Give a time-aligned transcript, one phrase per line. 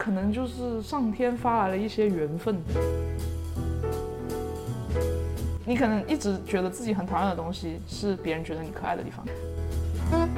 [0.00, 2.58] 可能就是上天发来了一些缘分。
[5.66, 9.22] 你可能一直觉得自己很讨厌的东西，是别人觉得你可爱的地方。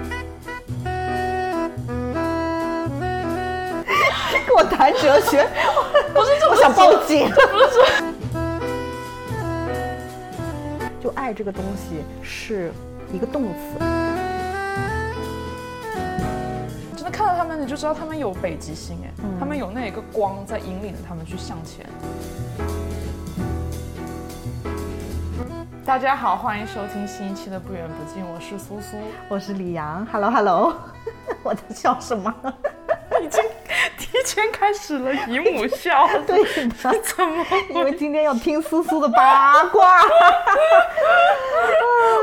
[4.45, 5.46] 跟我谈哲学，
[6.12, 7.30] 不是这么我想报警。
[7.30, 7.84] 不是说
[11.01, 12.73] 就爱这个东西是
[13.12, 13.79] 一个动词，
[17.62, 21.87] 你就知道他们有北极星哎，他们有那一个光在引领着他们去向前。
[25.87, 28.97] 大家好，欢迎收听新一期的《不远不近》，我是苏苏。
[29.29, 30.75] 我是李阳，Hello Hello，
[31.45, 32.34] 我在笑什么？
[33.23, 33.41] 已经
[33.97, 37.47] 提前开始了姨母笑， 对的，怎么？
[37.70, 40.01] 因为今天要听苏苏的八卦。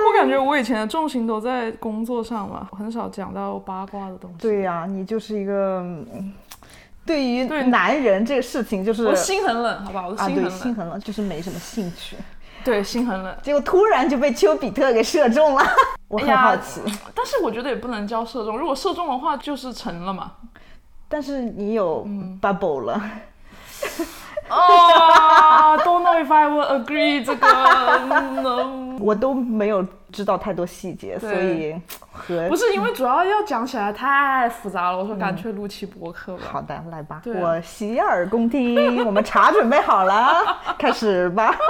[0.08, 4.38] 我感觉我以前的重心都在工作上嘛，很少讲到八卦的东西。
[4.40, 6.34] 对呀、你就是一个，嗯
[7.06, 12.16] 对于对男人这个事情就是我心很冷，好吧，我的心很冷，心很冷，就是没什么兴趣。
[12.64, 13.36] 对，心很冷。
[13.42, 15.64] 结果突然就被丘比特给射中了，
[16.08, 16.82] 我很好奇。
[17.16, 20.34] 但是我觉得也不能叫射中，如果射中的话就是成了嘛。
[21.08, 24.06] 但是你有嗯 bubble 了，哦、
[24.50, 27.48] d o n t know if I will agree 这个。
[27.48, 31.74] 嗯我都没有知道太多细节，所以
[32.12, 36.44] 和不是因为主要要讲起来太复杂了，我说干脆录期播客吧。
[36.52, 40.34] 好的，来吧，我洗耳恭听，我们茶准备好了，
[40.78, 41.56] 开始吧。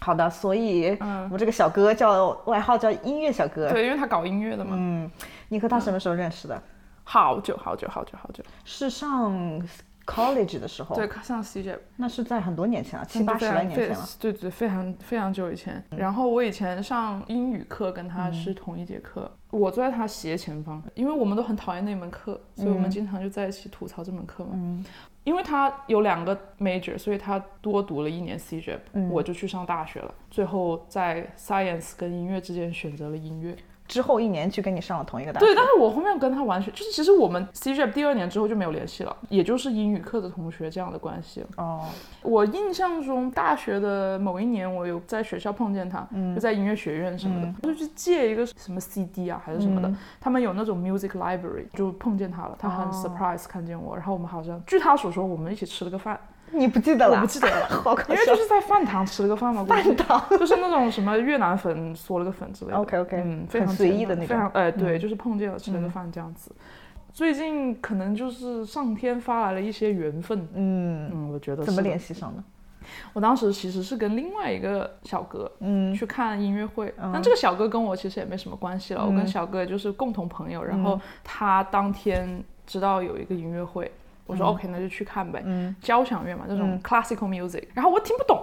[0.00, 3.68] 好的，所以嗯我们这个小哥叫外号叫音乐小哥。
[3.70, 5.10] 对，因为他搞音乐的嘛，嗯，
[5.48, 6.62] 你和他什么时候认识的？
[7.02, 8.44] 好久好久好久好久。
[8.64, 9.60] 是上
[10.06, 14.08] college 的时候，对，上 CJ 那是在很多年前了，七八十来年前了。
[14.18, 15.82] 对对，非常非常久以前。
[15.90, 24.50] 然后我以前上英语课跟他是同一节课，我坐在他斜前方，因为我们都很讨厌那门课，所以我们经常就在一起吐槽这门课嘛。
[24.54, 24.84] 嗯
[25.24, 30.12] 因为他有两个 major，所以他多读了一年 CJEP，、我就去上大学了。
[30.28, 33.56] 最后在 science 跟音乐之间选择了音乐。
[33.86, 35.46] 之后一年去跟你上了同一个大学。
[35.46, 41.44] 对，但是我后面跟他完全就是，其实我们 CJEP 第二年之后就没有联系了，也就是英语课的同学这样的关系。
[41.56, 41.84] 哦，
[42.22, 49.92] 我印象中，大学的某一年，我有在学校碰见他，就在音乐学院什么的，就去借一个什么 CD 啊，还是什么的。
[50.20, 56.18] 他们有那种 music library，就碰见他了，他很 surprise 看见我，然后我们好像，据他所说，我们一起吃了个饭，
[56.52, 57.16] 你不记得了？
[57.16, 58.34] 我不记得了 好搞笑因为就。
[58.36, 62.76] 是在饭堂吃了个饭嘛，饭堂就是那种什么越南粉嗦了个粉之类的。
[62.76, 66.54] OK，OK，嗯，非常随意的那种嗯非常哎，对，就是碰见了吃了个饭这样子。
[67.12, 72.42] 最近可能就是上天发来了一些缘分，嗯，嗯，我觉得怎么联系上的？
[73.12, 76.92] 我当时其实是跟另外一个小哥，嗯去看音乐会。
[77.12, 80.64] 但这个小哥跟我其实也没什么关系了，我跟小哥也就是共同朋友。
[80.64, 83.90] 然嗯后他当天知道有一个音乐会，
[84.26, 85.44] 我嗯说 OK，那就去看呗。
[85.80, 88.40] 交响乐嘛，这种 classical music，然后我听不懂。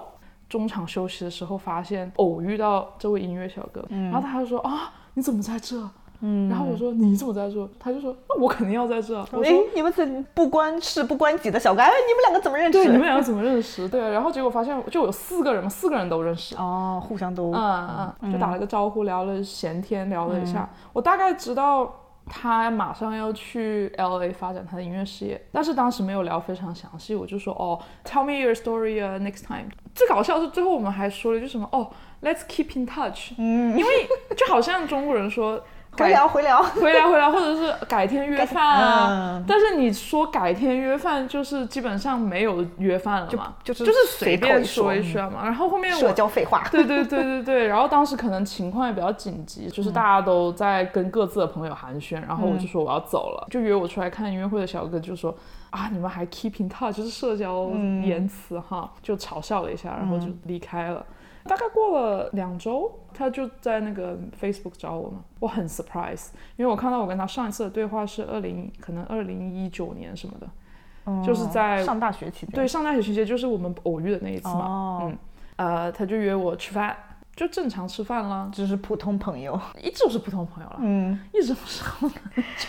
[0.47, 5.77] 中场休息的时候，发现偶遇到这位音乐小哥，然后他就说啊，你怎么在这？
[6.21, 7.69] 嗯，然后我说你怎么在这？
[7.79, 9.15] 他就说那我肯定要在这。
[9.31, 11.81] 我哎说，你们怎不关事不关己的小哥？
[11.81, 12.71] 哎，你们两个怎么认识？
[12.73, 13.87] 对，你们两个怎么认识？
[13.87, 16.55] 对，然后结果发现就有四个人嘛，四个人都认识。
[16.55, 20.67] 哦，互相都嗯嗯，就打了个招呼，聊了闲天，聊了一下。
[20.91, 21.98] 我大概知道
[22.29, 29.69] 他马上要去 L A 发展他的音乐事业，但是当时没有聊非常详细，我就说哦，Tell me your story、uh, next time。
[29.95, 31.89] 最搞笑是最后我们还说了一句什么哦
[32.21, 33.33] ，Let's keep in touch。
[33.37, 34.07] 嗯，因为
[34.37, 35.61] 就好像中国人说
[35.99, 36.63] 回聊回聊。
[36.63, 39.07] 回聊 回聊，或者是改天约饭啊。
[39.11, 45.43] 嗯但是你说改天约饭，就是基本上没有约饭了嘛，就就是就是随便说说一说嘛。
[45.43, 46.63] 然后后面我社交废话。
[46.71, 55.35] 对对对对对，然后当时可能情况也比较紧急，就是大家都在跟各自的朋友寒暄，然后我就说我要走了，就约我出来看音乐会的小哥就说
[55.71, 57.69] 啊，你们还 keep in touch，就是社交
[58.03, 61.03] 言辞哈，就嘲笑了一下，然后就离开了。
[61.45, 66.27] 大概过了两周，他就在那个 Facebook 找我嘛，我很 surprise，
[66.57, 72.51] 因为我看到我跟他上一次的对话是二零可能二零一九年什么的，就是在上大学期间。
[72.51, 74.65] 对，上大学期间就是我们偶遇的那一次嘛。
[74.65, 74.99] 哦。
[75.05, 75.17] 嗯，
[75.55, 76.95] 呃，他就约我吃饭，
[77.39, 79.57] 就正常吃饭了，就是普通朋友。
[79.81, 81.81] 一直都是普通朋友了，嗯， 一直都是。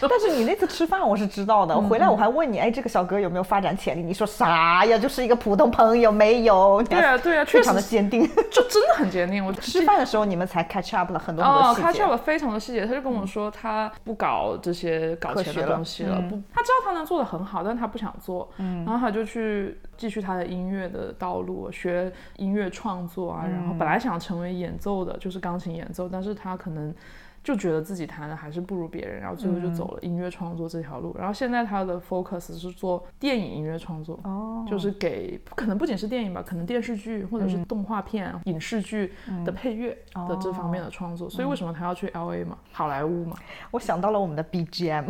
[0.08, 4.02] 但是你那次吃饭我是知道的，嗯回来我还问你，哎，这个小哥有没有发展潜力？
[4.04, 4.96] 你说啥呀？
[4.96, 6.80] 就是一个普通朋友，没有。
[6.84, 8.24] 对啊，对啊，确非常的坚定。
[8.52, 9.44] 就真的很坚定。
[9.44, 11.82] 我吃饭的时候你们才 catch up 了很多很哦，多细节。
[11.82, 26.94] 他去了非常的细节，他就跟我说他不搞这些搞钱的东西了，不，他知道他能做的很好，但他不想做，然后他就去继续他的音乐的道路，学音乐创作啊，然后本来想成为演奏的，就是钢琴演奏，但是他可能
[27.42, 31.16] 就觉得自己弹的还是不如别人，然后最后就走了音乐创作这条路。
[31.18, 39.12] 然后现在他的 focus 是做电影音乐创作，哦，就是给可能不仅是电影吧，可能电视剧或者是动画片、影视剧
[39.44, 39.96] 的配乐
[40.28, 41.28] 的这方面的创作。
[41.30, 43.36] 所以为什么他要去 L A 嘛，好莱坞嘛？
[43.70, 45.04] 我想到了我们的 BGM。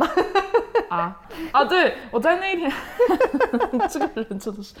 [0.89, 1.21] 啊
[1.53, 1.63] 啊！
[1.63, 2.69] 对，我在那一天，
[3.89, 4.75] 这个人真的是。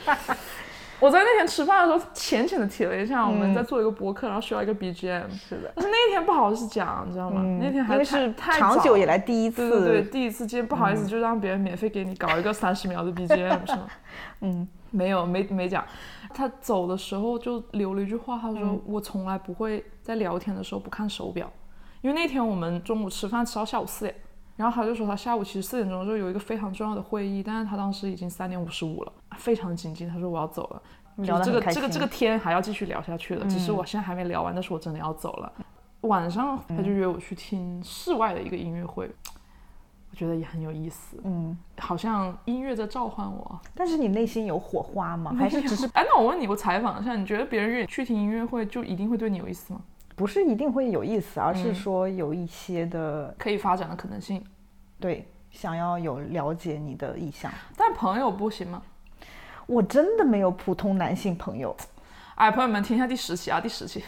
[1.01, 5.29] 我在那天吃饭的时候，浅浅的提了一下，我们在做一个博客，然后需要一个 BGM。
[5.31, 7.41] 是的，但是那一天不好意思讲，你知道吗？
[7.59, 13.87] 那天还是太长久以来第一次，对对对，第一次见，不好意思，就让别人免费给你搞一个三十秒的 BGM 是吗？
[14.41, 15.83] 嗯，没有，没没讲。
[16.33, 21.51] 他走的时候就留了一句话，他说：“我从来不会在聊天的时候不看手表，
[22.01, 24.15] 因为那天我们中午吃饭吃到下午四点。”
[24.61, 30.05] 然后他就说他下午其实四点钟就有一个非常重要的会议，但是他当时已经三点五十五了，非常紧急。
[30.05, 30.81] 他说我要走了，
[31.25, 35.51] 聊这个这个这个天还要继续聊下去的，只是我现在还没聊完，但是我真的要走了。
[36.01, 39.09] 晚上他就约我去听室外的一个音乐会，
[40.11, 43.59] 我觉得也很有意思，嗯，好像音乐在召唤我。
[43.73, 45.33] 但是你内心有火花吗？
[45.35, 45.87] 还是只是？
[45.93, 49.81] 哎，那我问你，我采访一下，你觉得别人约你去听音乐会就一定会对你有意思吗？
[50.21, 54.45] 不是一定会有意思，而是说有一些的可以发展的可能性。
[54.99, 58.83] 对，想要有了解你的意向，但朋友不行吗？
[59.65, 61.75] 我真的没有普通男性朋友。
[62.35, 64.03] 哎，朋友们听一下第十期啊，第十期。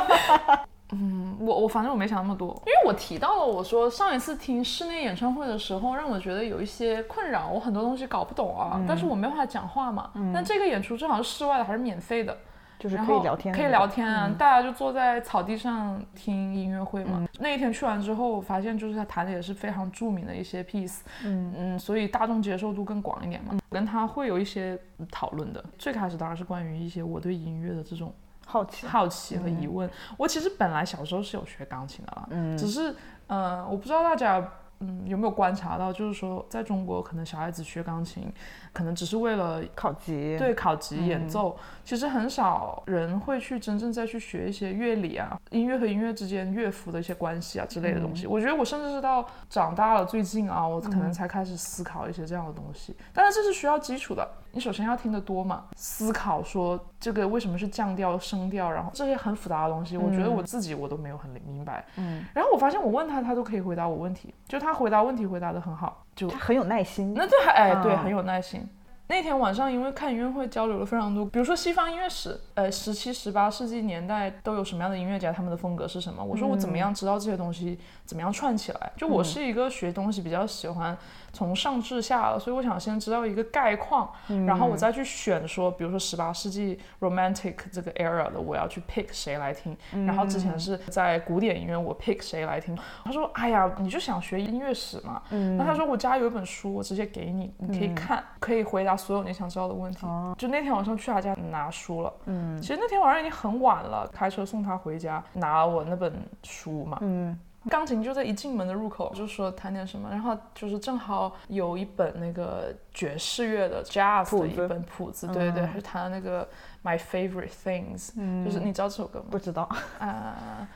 [0.92, 10.10] 嗯，我我反正我没想那么多，因为我提到了，我说上一次听室内演唱会的时候，让我觉得有一些困扰，我很多东西搞不懂啊，但是我没办法讲话嘛。
[10.34, 12.36] 但这个演出正好是室外的，还是免费的。
[12.78, 14.30] 就是可以聊天，可以聊天啊！
[14.38, 17.26] 大家就坐在草地上听音乐会嘛。
[17.38, 23.58] 那一天去完之后，发现就是他弹的也是非常著名的一些 piece，嗯嗯，所以大众接受度更广一点嘛。
[23.70, 24.78] 跟他会有一些
[25.10, 25.64] 讨论的。
[25.78, 28.14] 最开始当然是关于一些我对音乐的这种
[28.46, 29.88] 好奇、好奇和疑问。
[30.18, 32.94] 我其实本来小时候是有学钢琴的啦，嗯，只是
[33.26, 34.46] 呃，我不知道大家
[34.80, 38.30] 嗯有没有观察到，就是说在中国可能小孩子学钢琴。
[38.76, 48.26] 可能只是为了考级，对考级演奏，其实很少人会去真正再去学一些乐理啊，音乐和音乐之间乐符的一些关系啊之类的东西。
[48.26, 52.94] 我觉得我甚至是到长大了最近啊，我可能才开始思考一些这样的东西。
[53.14, 61.82] 但是这是需要基础的，你首先要听得多嘛，思考说这个为什么是降调、升调，然后这些很复杂的东西，我觉得我自己我都没有很明白。
[61.96, 66.02] 嗯，然后我发现我问他，他都可以回答我问题，就他回答问题回答的很好。
[66.16, 68.68] 就他很有耐心，那这还哎对，很有耐心。
[69.08, 76.24] 那天晚上因为看音乐会交流了非常多，比如说西方音乐史，呃，十七、十八世纪年代都有什么样的音乐家，他们的风格是什么？
[76.24, 78.92] 我说我怎么样知道这些东西，怎么样串起来？
[78.96, 80.98] 就我是一个学东西比较喜欢。
[81.36, 84.10] 从上至下了，所以我想先知道一个概况，
[84.46, 89.76] 然后我再去选说，比如说十八世纪 romantic 这个 era 的，我要去 pick 谁来听。
[90.06, 92.74] 然后之前是在古典音乐，我 pick 谁来听。
[93.04, 95.20] 他说：“哎呀，你就想学音乐史嘛。”
[95.58, 100.06] 那他说：“我家有一本书，我直接给你，你可以看，可以回答所有你想知道的问题。”
[100.38, 102.10] 就那天晚上去他家拿书了。
[102.24, 106.12] 嗯，其实那天晚上已经很晚了，开车送他回家，拿我那本
[106.42, 106.96] 书嘛。
[107.02, 107.38] 嗯。
[107.68, 116.48] 钢琴就在一进门的入口，就说弹点什么，然后就是正好有一本那个爵士乐的 jazz 的一本谱子，对对，还是弹那个
[116.84, 118.14] My Favorite Things，
[118.44, 119.26] 就是你知道这首歌吗？
[119.30, 119.68] 不知道
[119.98, 120.68] 啊。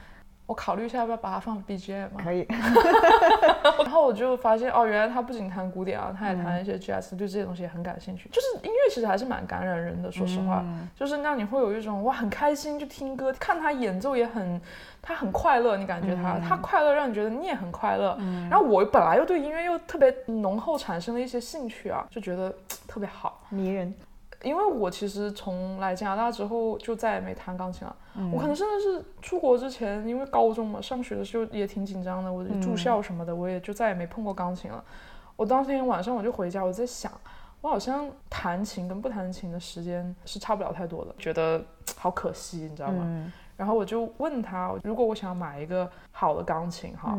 [0.50, 2.08] 我考虑一下要不要把它放 BGM。
[2.18, 2.44] 可以。
[3.78, 8.28] 然后我就发现哦，原来他不仅弹古典啊，他也弹一些 jazz，对这些东西也很感兴趣。
[8.30, 10.64] 就是音乐其实还是蛮感染人的，说实话，
[10.96, 14.60] 就是让你会有一种哇很开心就听歌，看他演奏也很，
[15.00, 18.18] 他很快乐，你感觉他他快乐让你觉得你也很快乐。
[18.50, 22.52] 然后我本来又对音乐又特别浓厚产生了一些兴趣啊，就觉得
[22.88, 23.94] 特别好，迷人。
[24.42, 27.96] 因为我其实从来加拿大之后就再也没弹钢琴了。
[28.32, 34.82] 我可能甚至是出国之前，因为高中嘛，上学的时候也挺紧张的，我住校什么的，我也就再也没碰过钢琴了。
[35.36, 37.10] 我当天晚上我就回家，我在想，
[37.60, 41.62] 我好像弹琴跟不弹琴的时间是差不了太多的，觉得
[41.96, 43.32] 好可惜，你知道吗？
[43.60, 47.14] 然后我就问他，如果我想买一个好的钢琴，哈，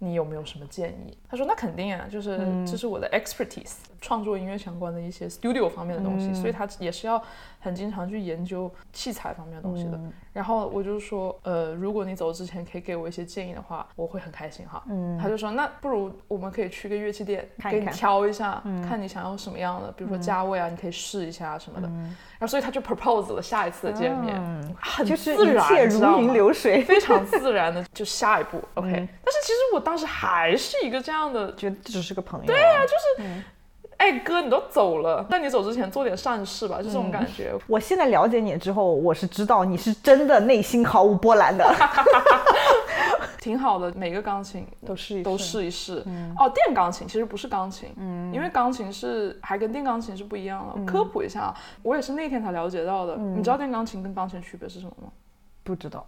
[0.00, 1.16] 你有没有什么建议？
[1.30, 2.36] 他说那肯定啊，就是
[2.66, 7.22] 这是我的 expertise，创作音乐相关的一些 studio 方面的东西，所以他也是要
[7.60, 10.00] 很经常去研究器材方面的东西的。
[10.32, 14.82] 然后我就说，呃，如果你走之前可以给我一些建议的话，我会很开心哈。
[14.88, 21.86] 嗯，他就说，那不如我们可以去个乐器店，给你挑一下，看你想要什么样的，比如说价位啊，你可以试一下什么的。
[21.86, 24.34] 然后所以他就 propose 了下一次的见面，
[24.80, 28.62] 很自然，如云流水，非常自然的就下一步。
[28.74, 32.46] OK，但是其实我当时还是一个这样的，觉得只是个朋友。
[32.46, 33.28] 对呀，就是。
[33.96, 37.54] 哎哥，你都走了，那你走之前做点善事吧，就这种感觉。
[37.68, 41.64] 我现在了解你之后，我是知道你是真的内心毫无波澜的。
[43.40, 46.04] 挺好的，每个钢琴都试一都试一试。
[46.36, 50.84] 哦，电钢琴其实不是钢琴，嗯，因为钢琴是还跟电钢琴是不一样的。
[50.84, 53.16] 科普一下，我也是那天才了解到的。
[53.16, 55.08] 你知道电钢琴跟钢琴区别是什么吗？
[55.64, 56.06] 不知道。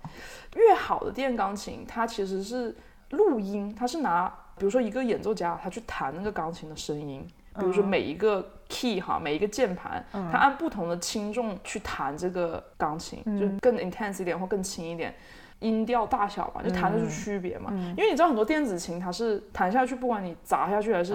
[0.55, 2.77] 越好的电钢琴，它其实是
[3.11, 7.27] 录音，它是拿，比如说一个演奏家，他去弹那个钢琴的声音，
[7.59, 15.13] 比如说每一个 key 哈，每一个键盘，他按不同的轻重去弹这个钢琴，就更 intense 一点或更轻一点。
[15.61, 17.73] 音调大小吧，就弹的是区别嘛。
[17.73, 21.15] 因为你知道很多电子琴它是弹下去，不管你砸下去还是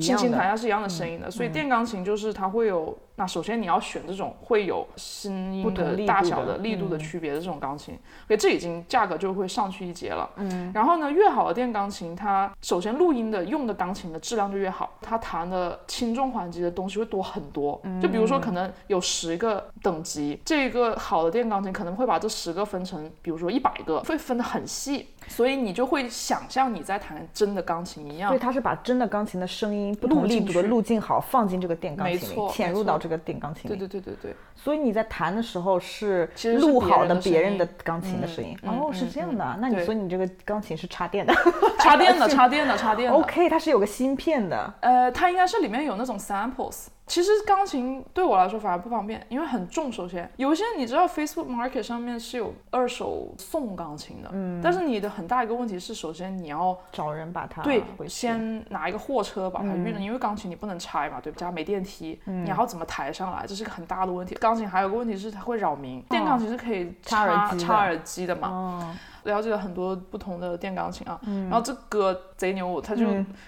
[0.00, 1.28] 轻轻弹下是一样的声音的。
[1.28, 10.30] 所以电钢琴就是它会有，那首先你要选这种会有声音的大小的力度的区别的这种钢琴，所以这已经价格就会上去一截了。
[10.36, 10.70] 嗯。
[10.72, 17.82] 然后呢，越好的电钢琴，它首先录音的用的钢琴的质量就越好，它弹的轻重缓急的东西会多很多。
[18.00, 23.72] 就比如说可能有十个等级，这个好的电钢琴可能会把这十个分成，比如说一百。
[23.72, 28.28] 百个会分得很细，所以你就会想象你在弹真的钢琴一样。
[28.28, 33.68] 所以它是把真的钢琴的声音不同力度的路径好，放进这个电钢琴里，潜入到这个电钢琴。
[33.68, 34.36] 对对对对对。
[34.54, 36.30] 所以你在弹的时候是
[36.60, 38.56] 录好的别人的钢琴的声音。
[38.62, 39.56] 哦，是这样的。
[39.58, 41.34] 那你所以你这个钢琴是 插电的？
[41.80, 43.18] 插电的，插电的，插电的。
[43.18, 44.72] OK，它是有个芯片的。
[44.80, 46.86] 呃，它应该是里面有那种 samples。
[47.06, 49.92] 其实钢琴对我来说反而不方便，因为很重。
[49.92, 61.38] 首先，有一些你知道，Facebook Market 上面是有二手送钢琴的，嗯，但是你的很大一个问题是，首先你要找人把它对，先拿一个货车把它运了，因为钢琴你不能拆嘛，对吧？
[61.38, 63.44] 家没电梯，你要怎么抬上来？
[63.46, 64.34] 这是个很大的问题。
[64.36, 68.96] 钢琴还有个问题是它会扰民，电钢琴是可以插插耳机的嘛？
[69.24, 73.06] 了解了很多不同的电钢琴啊，然后这歌贼牛，他就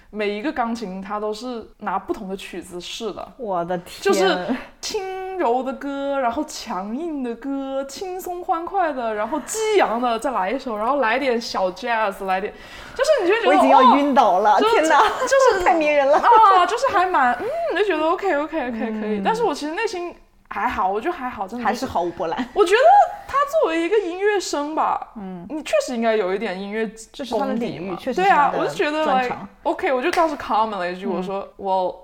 [0.09, 3.27] 每一个钢琴他都是拿不同的曲子试的。
[3.37, 4.47] 我的天，就是
[4.81, 12.53] 轻柔的歌，然后强硬的歌，轻松欢快的，然后激昂的再来一首，然后来点小 jazz，来点，
[12.95, 16.17] 就是你就觉得我已经要晕倒了，天哪，就是 太迷人了。
[16.17, 17.45] 啊，就是还蛮嗯，
[17.77, 20.15] 就觉得 OK OK OK 可以，但是我其实内心。
[20.55, 22.47] 还好，我觉得还好，真的还是毫无波澜。
[22.55, 22.79] 我觉得
[23.27, 31.95] 他作为一个音乐生吧，嗯，你确实应该有一点音乐这是他的领域，确实对啊，我就觉得 like OK，我就当时 comment 了一句，我说 Well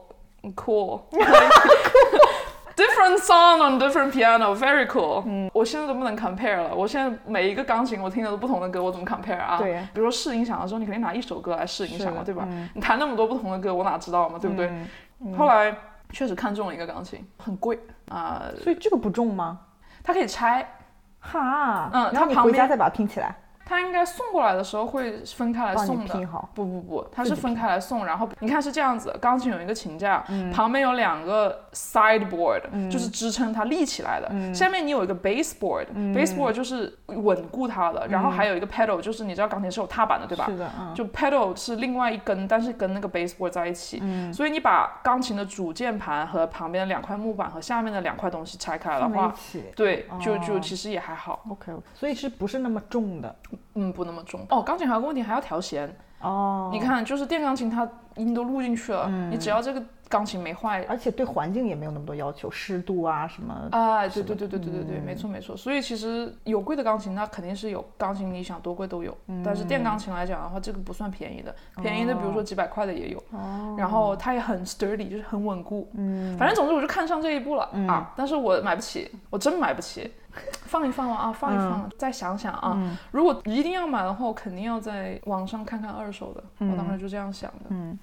[0.55, 5.23] cool，different song on different piano，very cool。
[5.25, 9.57] 嗯，我现在都不能 compare 了，我现在每一个钢琴我听的都不同的歌，我怎么 compare 啊？
[9.59, 12.45] 对，比如说试音响的时候，你肯定拿一首歌来试音响嘛，对吧？
[12.75, 14.69] 你弹那么多不同的歌，我哪知道嘛，对不对？
[15.37, 15.73] 后来。
[16.11, 19.59] 确实看中了一个钢琴，很贵啊，所以这个不重吗？
[20.03, 20.67] 它可以拆，
[21.19, 23.35] 哈，嗯，然后你回家再把它拼起来。
[23.71, 28.05] 他应该送过来的时候会分开来送的，不不不，它是分开来送。
[28.05, 30.21] 然后你看是这样子，钢琴有一个琴架，
[30.53, 34.53] 旁边有两个 sideboard，就是支撑它立起来的。
[34.53, 38.05] 下面你有一个 baseboard，baseboard 就是稳固它的。
[38.09, 40.45] 然后还有一个 pedal，就是你知道钢琴是有踏板的，对吧？
[40.47, 44.03] 是的，就 pedal 是另外一根，但是跟那个 baseboard 在一起。
[44.33, 49.33] 所以你把钢琴的主键盘和旁边的两块木板和下面的两块东西拆开的话，
[49.77, 51.45] 对，就就其实也还好。
[51.49, 53.33] OK，所以是不是那么重的？
[53.75, 54.61] 嗯，不那么重哦。
[54.61, 56.69] 钢琴还有个问题，还要调弦哦。
[56.71, 63.69] 你看，就是电钢琴，它音都录进去了，你只要这个钢琴没坏，而且对环境也没有那么多要求，湿度啊什么。
[63.71, 65.55] 啊，对对对对对对对，没错没错。
[65.55, 69.15] 所以其实有贵的钢琴，那肯定是有钢琴，你想多贵都有。
[69.43, 73.23] 但是电钢琴来讲的话，这个不算便宜的，便宜的比如说几百块的也有。
[73.31, 73.75] 哦。
[73.77, 75.89] 然后它也很 sturdy，就是很稳固。
[75.93, 76.37] 嗯。
[76.37, 80.11] 反正总之我就看上这一步了啊，但是我买不起，我真买不起。
[80.65, 82.77] 放一放啊，放一放，再想想啊。
[83.11, 86.43] 如果一定要买的话，我肯定要在网上看看二手的。
[86.59, 87.65] 我当时就这样想的。
[87.69, 87.97] 嗯，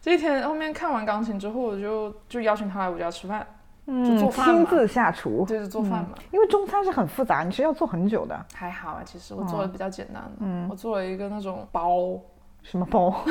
[0.00, 3.46] 这一天后面看完钢琴之后，我就就邀请他来我家吃饭，
[3.86, 6.10] 就做饭亲自下厨，就是做饭嘛。
[6.30, 8.46] 因为中餐是很复杂，你是要做很久的。
[8.54, 10.30] 还好啊，其实我做的比较简单的。
[10.40, 12.18] 嗯，我做了一个那种包，
[12.62, 13.10] 什么包？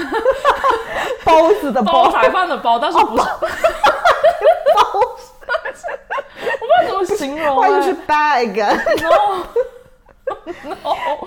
[1.26, 3.26] 包子的包， 菜饭的包，但是不是包。
[6.88, 7.62] 怎么形容？
[7.62, 10.76] 它就是 bag，no，no，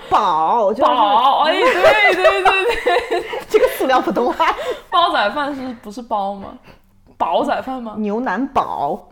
[0.08, 4.54] 宝，宝，哎，对对对对，这个塑料普通话，
[4.90, 6.58] 煲仔饭是不是包吗？
[7.16, 7.94] 煲仔饭吗？
[7.98, 9.08] 牛腩煲，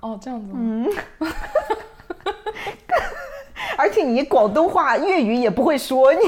[0.00, 0.90] 哦，这样子，嗯，
[3.78, 6.20] 而且你广东话、粤语也不会说，你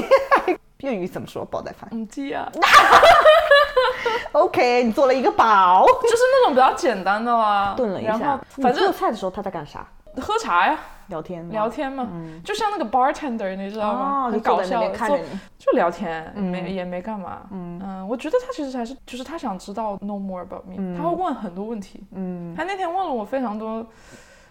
[0.79, 1.89] 粤语怎么说煲仔饭？
[1.93, 2.49] 唔知啊。
[4.31, 7.73] OK，你做了一个煲，就是那种比较简单的啦。
[7.75, 9.85] 炖了一下，反正做菜的时候他在干啥？
[10.17, 12.07] 喝茶呀，聊天，聊天嘛。
[12.11, 14.29] 嗯，就像那个 bartender，你知道吗？
[14.31, 17.41] 很搞笑，看着你，就聊天，没也没干嘛。
[17.51, 22.03] 嗯嗯，我觉得他其实还是，就是他想知道 know more about me，他会问很多问题。
[22.13, 23.85] 嗯，他那天问了我非常多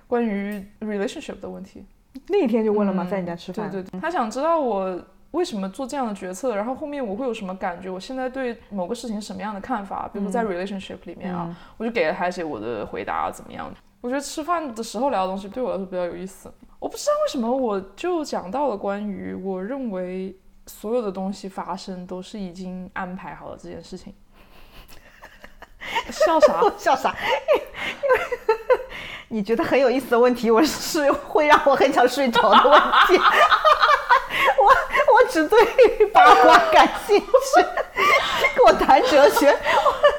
[0.06, 1.86] 关于 relationship 的问题。
[2.28, 3.06] 那一天就问了吗？
[3.10, 3.70] 在你家吃饭？
[3.70, 5.00] 对对对，他想知道我。
[5.32, 13.70] 为什么做这样的决策，然后后面我会有什么感觉，我现在对某个事情什么样的看法，比如说在 relationship 里面啊，我就给了他一些我的回答，怎么样？
[14.00, 16.50] 我觉得吃饭的时候聊的东西对我来说比较有意思。
[16.78, 20.34] 我不知道为什么，我就讲到了关于我认为
[20.66, 24.14] 所有的东西发生都是已经安排好了这件事情。
[26.10, 26.62] 笑啥？
[26.78, 27.14] 笑啥？
[29.28, 33.18] 你觉得很有意思的问题，我是会让我很想睡着的问题。
[34.58, 34.70] 我 我
[35.30, 35.58] 只对
[36.12, 37.26] 八卦感兴趣，
[38.56, 39.50] 跟我谈哲学，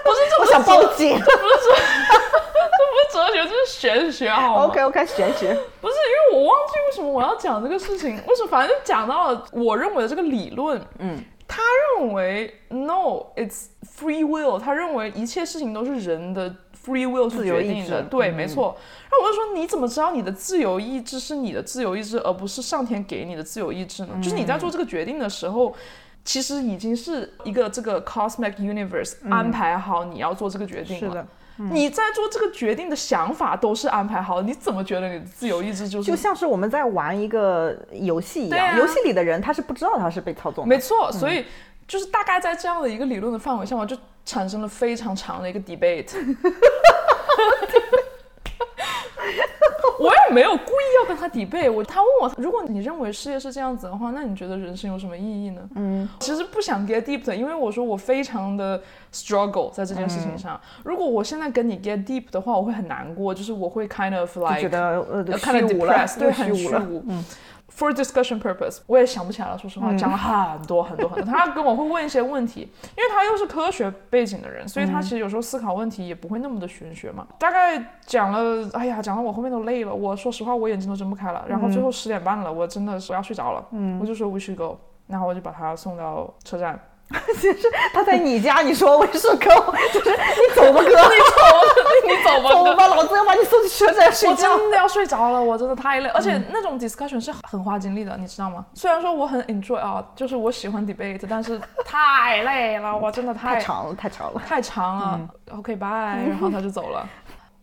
[0.04, 1.76] 不是这我想报警，这不是哲，
[2.78, 5.54] 这不是哲学，这是玄学，好吗？OK OK，玄学。
[5.82, 11.24] 不是因为我忘记为什么我要讲这个事情，为什么反正就讲到了我认为的这个理论，嗯。
[11.52, 11.64] 他
[11.98, 14.60] 认为 no，it's free will。
[14.60, 16.54] 他认为一切事情都是人的
[16.90, 18.02] free will 去决定的。
[18.04, 18.76] 对，没错。
[19.04, 24.20] 然后我就说，你怎么知道你的自由意志是你的自由意志，而不是上天给你的自由意志呢？
[24.22, 25.76] 就是你在做这个决定的时候，
[26.26, 31.10] 其实已经是一个这个 cosmic universe 安排好你要做这个决定了。
[31.10, 31.28] 是的。
[31.62, 36.10] 你在做这个决定的想法都是安排好的，你怎么觉得你的自由意志就是？
[36.10, 40.70] 就像是我们在玩一个游戏一样，游戏里的人他是不知道他是被操纵的。
[40.70, 41.44] 没错，所以
[41.90, 46.16] 就是大概在这样的一个理论的范围下嘛，就产生了非常长的一个 debate。
[50.00, 55.62] 我也没有故意要跟他抵背，我他问我，如果你认为事业是这样子的话，那你觉得人生有什么意义呢？
[55.76, 58.82] 嗯，其实不想 get deep 的，因为我说我非常的
[59.12, 60.58] struggle 在这件事情上。
[60.86, 67.04] 如果我现在跟你 get deep 的话，我会很难过，就是我会 kind of like 觉得呃，kind of depressed，对，很虚无。
[67.10, 67.26] 嗯。
[67.72, 69.58] For discussion purpose，我也想不起来了。
[69.58, 71.32] 说实话，讲了很多很多很多。
[71.32, 77.26] 他跟我会问一些问题，因为他又是科学背景的人，所以他其实有时候思考问题也不会那么的玄学嘛。
[77.38, 79.94] 大概讲了，哎呀，讲到我后面都累了。
[79.94, 81.46] 我说实话，我眼睛都睁不开了。
[81.48, 83.66] 然后最后十点半了，我真的是要睡着了。
[83.72, 86.80] 嗯，我就说 we should go，然后我就把他送到车站。
[87.40, 87.58] 其实
[87.92, 91.10] 他在你家，你说我是狗，就是你走吧哥，你走吧，
[92.06, 94.52] 你走吧，走吧，老子要把你送去车站睡觉。
[94.52, 98.64] 我真的要睡着了，我真的太累，而且那种 discussion 是很花精力的，你知道吗？
[98.76, 105.20] 虽然说我很 enjoy 啊，就是我喜欢 debate，但是太累了，我真的太长了，太长了，太长了。
[105.52, 105.88] OK，bye，
[106.30, 107.08] 然后他就走了。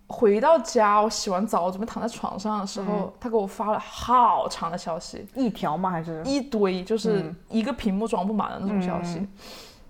[0.09, 5.91] 回到家，我洗完澡，我准备躺在床上的时候，他给我发了好长的消息，一条吗？
[5.91, 6.85] 还是一堆？
[6.85, 9.27] 就是一个屏幕装不满的那种消息。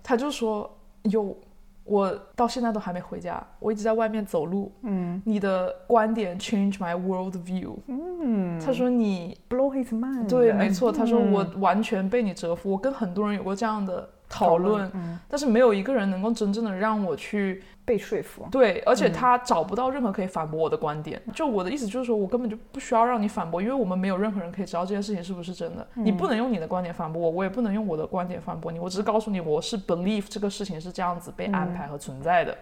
[0.02, 0.70] 他就说
[1.04, 1.36] ：“有，
[1.84, 4.72] 我到现在都还没回家，我一直在外面走路。
[4.82, 7.74] 嗯，你的观点 change my world view。
[7.86, 10.28] 嗯，他说你 blow his mind。
[10.28, 10.90] 对，没错。
[10.90, 12.70] 他说我完全被你折服。
[12.70, 14.90] 我跟很多人有过这样的讨论，
[15.28, 21.22] 但是没有一个人能够真正的让我去。”被说服，对，而且他找不到任何可以反驳我的观点。
[21.32, 25.86] 就我的意思就是说，我根本就不需要让你反驳，因为我们没有任何人可以知道这件事情是不是真的。
[25.94, 28.80] 你不能用你的观点反驳我，我也不能用我的观点反驳你。
[28.80, 32.58] 我只是告诉你，我是 believe 这个事情是这样子被安排和存在的。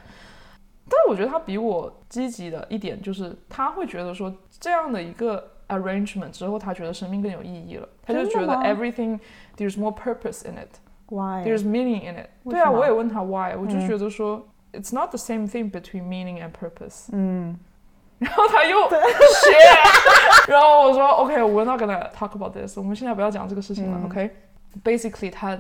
[0.90, 7.88] 但是我觉得他比我积极的一点就是，他会觉得说这样的一个 arrangement 之后，他觉得生命更有意义了。
[8.02, 9.18] 他就觉得 everything
[9.56, 10.58] there's more purpose in
[11.08, 12.28] it，why there's meaning in it。
[12.48, 14.48] 对啊，我也问他 why，我就觉得说。
[14.76, 17.06] It's not the same thing between meaning and purpose。
[17.12, 17.56] 嗯，
[18.18, 18.96] 然后他又学，
[20.48, 22.76] 然后我说 OK，we're not gonna talk about this。
[22.76, 24.00] 我们现在不要讲这个事情了。
[24.06, 25.56] OK，basically 他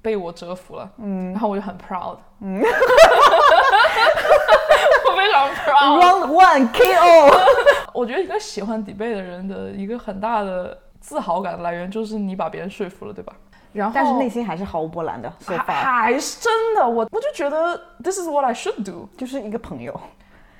[0.00, 0.90] 被我折服了。
[0.96, 2.16] 嗯，然后我就很 proud。
[2.40, 2.58] 嗯，
[5.04, 6.00] 我非常 proud。
[6.00, 7.30] Round one KO。
[7.92, 13.34] 我觉得一个喜欢 debate 的人的一个很大的自豪感来源就是你把别人说服了，对吧？
[13.74, 19.92] 然后，但是内心还是毫无波澜的，还还是真的，我我就觉得 this is what I should do，就是一个朋友。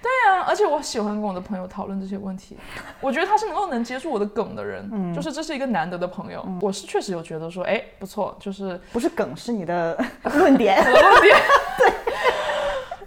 [0.03, 2.59] 对啊，而且我喜欢跟我的朋友讨论这些问题，
[3.01, 6.47] 我觉得他是能够能接住我的梗的人，嗯，就是这是一个难得的朋友。
[6.61, 11.37] 我是确实有觉得说，哎，不错，就是不是梗，是你的论点， 论点。
[11.79, 11.91] 对。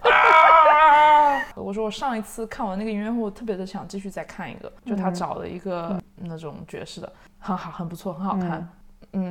[0.09, 1.43] 啊！
[1.55, 8.53] 我说我上一次看完那个音乐会，我特别的想继续再看一个，就他找了一个那种爵士的，很好，很不错，很好看。
[8.53, 8.69] 嗯，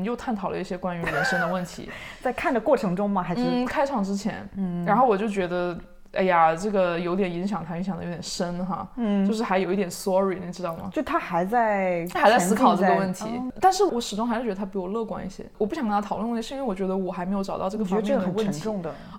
[0.04, 1.88] 又探讨了一些关于人生的问题，
[2.20, 3.22] 在看的过程中吗？
[3.22, 5.78] 还是嗯，开场之前，嗯，然后我就觉得，
[6.12, 10.88] 哎呀，这个有点影响他，影响的有点深哈，嗯，就是还有一点 sorry，你知道吗？
[10.92, 13.26] 就他还在还在思考这个问题，
[13.60, 15.44] 但是我始终还是觉得他比我乐观一些。
[15.58, 18.68] 我不想跟他讨论问题，是因为我觉得我还没有找到这个方面的问题。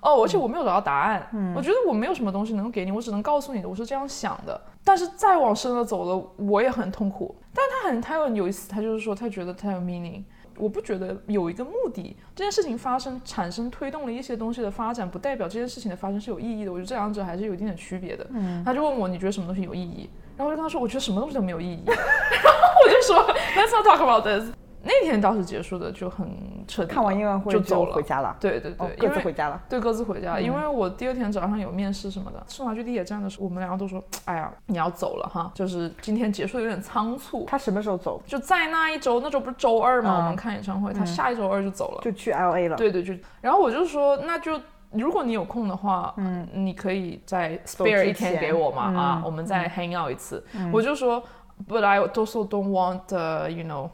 [0.02, 1.28] 哦，而且我没有找到答案。
[1.34, 4.60] 嗯，我觉得我没有什么东西能够给你，我只能告诉你的，我是这样想的。
[4.84, 7.36] 但是再往深了走了，我也很痛苦。
[7.54, 10.24] 但他很，他有有意思，他就是说，他觉得他有 meaning。
[10.58, 16.72] 我不觉得有一个目的，这件事情发生产生推动了一些东西的发展，不代表这件事情的发生是有意义的。
[16.72, 18.26] 我觉得这两者还是有一定的区别的。
[18.32, 20.10] 嗯，他就问我你觉得什么东西有意义？
[20.36, 21.84] 然后我就跟他说我觉得什么东西都没有意义。
[21.88, 23.18] 然后我就说
[23.56, 24.52] Let's not talk about this。
[24.88, 26.28] 那天倒是结束的就很
[26.68, 28.02] 彻底，看完音乐会就走了回。
[28.08, 29.62] 家了，对对对，哦，各自回家了。
[29.68, 30.40] 对，各自回家。
[30.40, 37.44] 因为我第二天早上有面试什么的，送他去地铁站的时候，我们两个都说：“哎呀，你要走了哈，就是今天结束的有点仓促。
[37.46, 42.02] 他什么时候走？”就在那一周，那周不是周二嘛，嗯我们看演唱会，他下一周二就走了。
[42.02, 42.78] 就去 L A 了。
[42.78, 44.58] 对对，就然后我就说，那就
[44.92, 50.42] 如果你有空的话，嗯，你可以再 spare 一天给我嘛，嗯啊，我们再 hang out 一次。
[50.72, 51.22] 我就说
[51.68, 53.90] ，But I also don't want, uh, you know.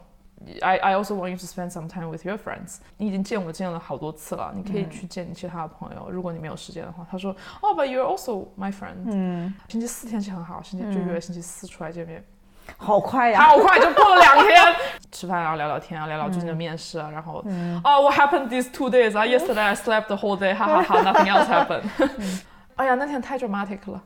[0.62, 2.78] I I also want you to spend some time with your friends。
[2.96, 6.10] 你已经见我见了好多次了，你可以去见你其他的朋友。
[6.10, 9.04] 如果你没有时间的话，他说，哦、b u t you're also my friend。
[9.06, 12.24] 嗯，星期四天气很好，星期就约星期四出来见面。
[12.78, 13.42] 好快呀！
[13.42, 14.74] 好快就过了两天，
[15.12, 17.44] 吃饭然后，聊聊天啊，聊聊最近的面试啊，然后，
[17.84, 22.40] 哦、w h a t happened these two days 啊？Yesterday I slept the whole day，哈哈哈，nothing else happened。
[22.76, 24.02] 哎呀，那天太 dramatic 了。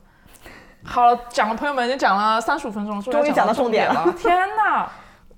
[0.83, 4.13] 好了，讲了朋友们已经讲了三十五分钟了，终终于讲到重重点了了。
[4.13, 4.89] 天哪，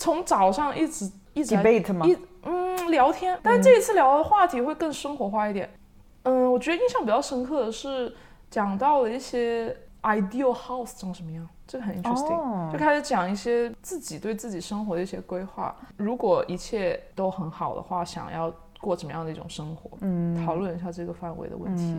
[0.02, 5.70] 从早上一直一直 Debate 吗一嗯聊天，但是这一次聊的话题会更生活化一点。
[6.24, 8.12] 嗯，我觉得印象比较深刻的是
[8.50, 15.76] 讲到了一些 ideal house 长什么样，这个很 interesting，、哦就开始讲一些自己对自己生活的一些规划。
[15.98, 19.92] 如果一切都很好的话，想要过怎么样的一种生活？
[20.02, 21.96] 嗯，讨论一下这个范围的问题。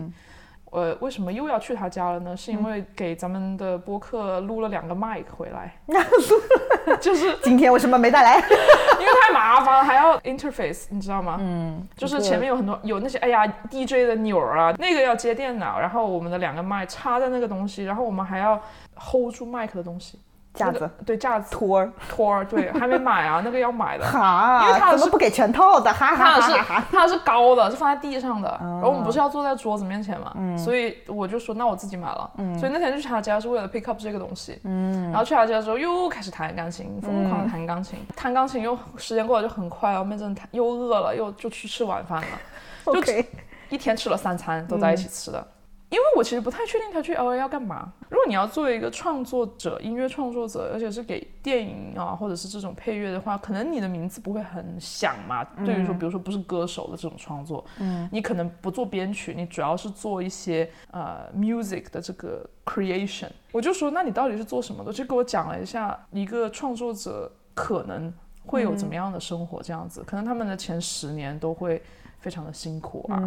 [0.73, 2.35] 呃，为什么又要去他家了呢？
[2.35, 5.75] 是因为给咱们的播客录了两个麦回来，
[6.99, 8.37] 就是 今天为什么没带来？
[8.99, 11.37] 因为太麻烦了，还要 interface，你知道吗？
[11.39, 18.59] 嗯，就是前面有很多有那些哎呀 DJ 的钮儿啊，那个要接电脑，然后我们的两个麦插在那个东西，然后我们还要
[18.97, 20.17] hold 住麦克的东西，
[20.53, 20.73] 架子。
[20.73, 21.51] 那个对架子。
[21.53, 24.05] 托儿，托儿，对，还没买啊，那个要买的。
[24.09, 25.91] 哈，因为它是怎么不给全套的？
[25.93, 26.83] 哈哈哈哈哈！
[26.91, 42.27] 它是高的，是放在地上的，然后我们不是要坐在桌子面前嘛，所以我就说那我自己买了，所以那天就去他家是为了 pick up 这个东西，然后去他家之后又开始弹钢琴，疯狂的弹钢琴，弹钢琴又时间过得就很快，然后面真的弹又饿了，又就去吃晚饭了，
[42.85, 43.25] 就 OK，
[43.69, 45.45] 一天吃了三餐都在一起吃的。
[45.93, 47.93] 因为我其实不太确定他去 L A 要干嘛。
[48.09, 55.43] 如果你要作为一个创作者、音乐创作者，而且是给电影啊或者是这种配乐的话，可能你的名字不会很响嘛。
[55.63, 63.29] 对于说，比如说不是歌手的这种创作，嗯，你可能不做编曲，你主要是做一些呃 music 的这个 creation。
[63.51, 64.91] 我就说，那你到底是做什么的？
[64.91, 68.11] 就给我讲了一下一个创作者可能
[68.47, 71.79] 会有怎么样的生活，这样子，可能他们的前十年都会。
[72.23, 73.21] 非常的辛苦啊，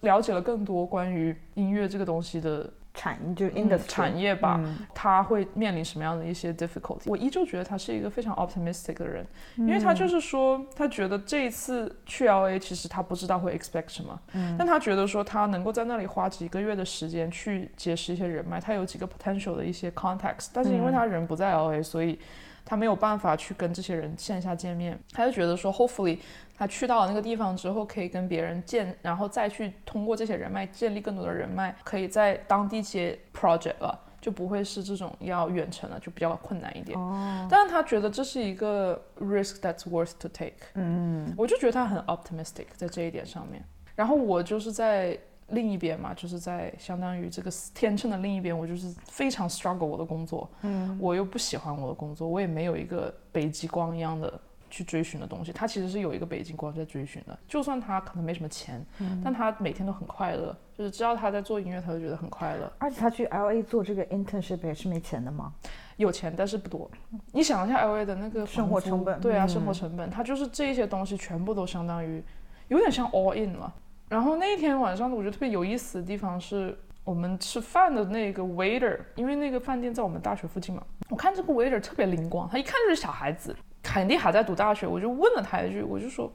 [0.00, 4.78] 了解了更多关于音乐这个东西的产就是嗯 industry 产业吧，嗯。
[4.92, 7.04] 他会面临什么样的一些 difficulty？
[7.06, 9.24] 我依旧觉得他是一个非常 optimistic 的人，
[9.56, 14.20] 因为他就是说，他觉得这一次去 LA，其实他不知道会 expect 什么，
[14.58, 22.18] 但他觉得说他能够在那里花几个月的时间去结识一些人脉，他有几个 potential 的一些 contacts，但是因为他人不在 LA，所以
[22.64, 26.18] 他没有办法去跟这些人线下见面，他就觉得说，hopefully
[26.56, 36.98] 他去到了那个地方之后，可以跟别人见，然后再去通过这些人脉建立更多的人脉，可以在当地接 project 了，就不会是这种要远程了，就比较困难一点。
[36.98, 40.52] 哦，但是他觉得这是一个 risk that's worth to take。
[40.74, 43.64] 嗯，我就觉得他很 optimistic 在这一点上面。
[43.96, 45.18] 然后我就是在
[45.52, 55.52] 另一边嘛，就是在相当于这个天秤的另一边，我就是非常 struggle 我的工作，嗯，我又不喜欢我的工作，我也没有一个北极光一样的去追寻的东西。
[55.52, 58.84] 他其实是有一个北极光在追寻的，就算他可能没什么钱，
[59.24, 62.72] 但他每天都很快乐，就是知道他在做音乐，他就觉得很快乐。
[62.78, 65.52] 而且他去 L A 做这个 internship 也是没钱的吗？
[65.96, 66.90] 有钱，但是不多。
[67.32, 72.22] 你想一下 L A 的那个生活成本对啊，嗯生活成本，他就是这些东西全部都相当于
[72.68, 73.74] 有点像 all in 了。
[74.10, 86.30] 然后那一天晚上，我觉得特别有意思的地方是我们吃饭的那个 waiter，因为那个饭店在我们大学附近嘛，我看这个 waiter 特别灵光，他一看就是小孩子，肯定还在读大学，我就问了他一句，我就说。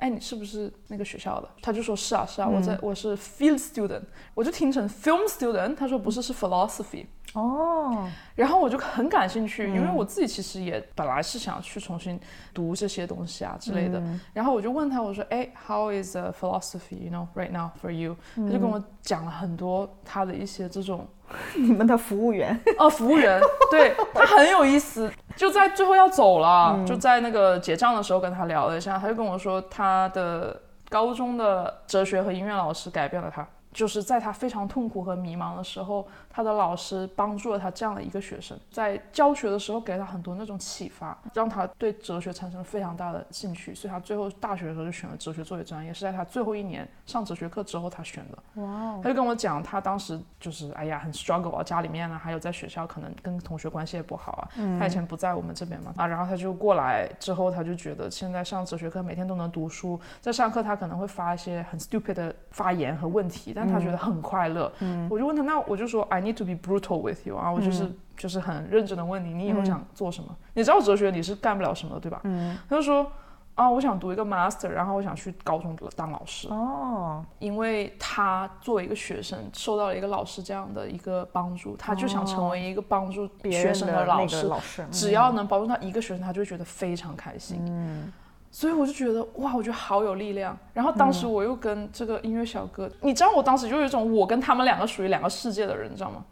[0.00, 1.48] 哎，你是不是那个学校的？
[1.60, 4.00] 他就说是啊，是啊，我在我是 field student，
[4.32, 7.04] 我就听成 film student，他说不是，是 philosophy。
[7.34, 12.18] 哦，然后我就很感兴趣，因为我自己其实也本来是想去重新
[12.52, 14.02] 读这些东西啊之类的。
[14.32, 21.06] 然后我就问他，我说，哎，How is uh, philosophy, you know, right now for you？、他就跟我讲了很多他的一些这种，
[21.54, 23.40] 你们的服务员，哦，服务员，
[23.70, 25.10] 对他很有意思。
[25.36, 33.46] 就在最后要走了，就在那个结账的时候跟他聊了一下，他就跟我说他的高中的哲学和音乐老师改变了他。
[33.72, 48.62] 就是在他非常痛苦和迷茫的时候，他的老师帮助了他这样的一个学生，在教学的时候给了他很多那种启发，让他对哲学产生了非常大的兴趣，所以他最后大学的时候就选了哲学作为专业，是在他最后一年上哲学课之后他选的。
[48.62, 48.98] 哇！
[49.02, 54.48] 他就跟我讲，他当时就是哎呀很 struggle 啊，家里面呢，还有在学校可能跟同学关系也不好啊。
[54.56, 64.70] 嗯他以前不在我们这边嘛啊，然后他就过来之后，他就觉得现在上哲学课每天都能读书，在上课他可能会发一些很 stupid 的发言和问题，但他觉得很快乐。
[64.78, 70.36] 嗯，我就问他，那我就说 I need to be brutal with you 啊，我就是就是很认真的问你，你以后想做什么？
[70.54, 72.20] 你知道哲学你是干不了什么的，对吧？
[72.24, 73.10] 嗯，他就说
[73.54, 76.48] 啊，我想读一个 master，然后我想去高中当老师。
[76.48, 84.46] 哦，因为他作为一个学生受到了一个老师这样的一个帮助，他就想成为一个帮助学生的老师。
[84.46, 87.62] 老师，只要能帮助到一个学生，他就会觉得非常开心。
[87.66, 88.12] 嗯。
[88.50, 90.56] 所以我就觉得哇，我觉得好有力量。
[90.74, 96.24] 然后当时我又跟这个音乐小哥，你知道我当时就有一种我跟他们两个属于两个世界的人，你知道吗？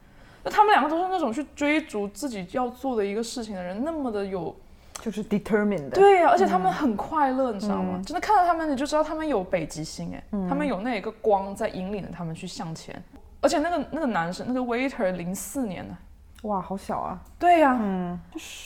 [0.43, 4.55] 那他们两个都是那种去追逐自己要做的一个事情的人，那么的有，
[5.01, 5.91] 就是 determined。
[5.91, 8.01] 对呀，而且他们很快乐，你知道吗？
[8.05, 13.01] 真的看到他们，你就知道他们有北极星，哎，他们有那一个光在引领着他们去向前。
[13.41, 15.95] 而且那个那个男生，那个 waiter，零四年的。
[16.42, 17.20] 哇，好小啊！
[17.37, 18.16] 对呀，嗯，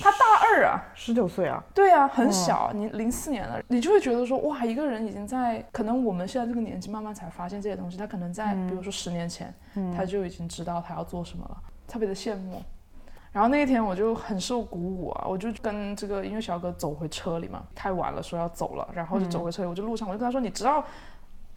[0.01, 2.71] 他大二啊，十九岁啊，对呀，很小。
[2.75, 9.53] 你零四年的，你就会觉得说，哇，一个人已经在可能我们现在这个年纪慢慢才发现这些东西，他可能在比如说十年前，
[9.97, 11.57] 他就已经知道他要做什么了，
[11.89, 12.63] 特别的羡慕。
[13.33, 20.85] 然后那一天我就很受鼓舞啊，我就跟这个音乐小哥走回车里嘛，太晚了，说要走了，然后就走回车里，我就路上我就跟他说，你知道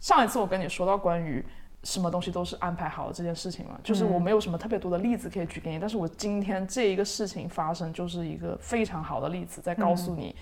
[0.00, 1.44] 上一次我跟你说到关于。
[1.86, 10.34] 什么东西都是安排好的这件事情嘛，就是我没有什么特别多的例子可以举给你，但是我今天这一个事情发生就是一个非常好的例子，在告诉你，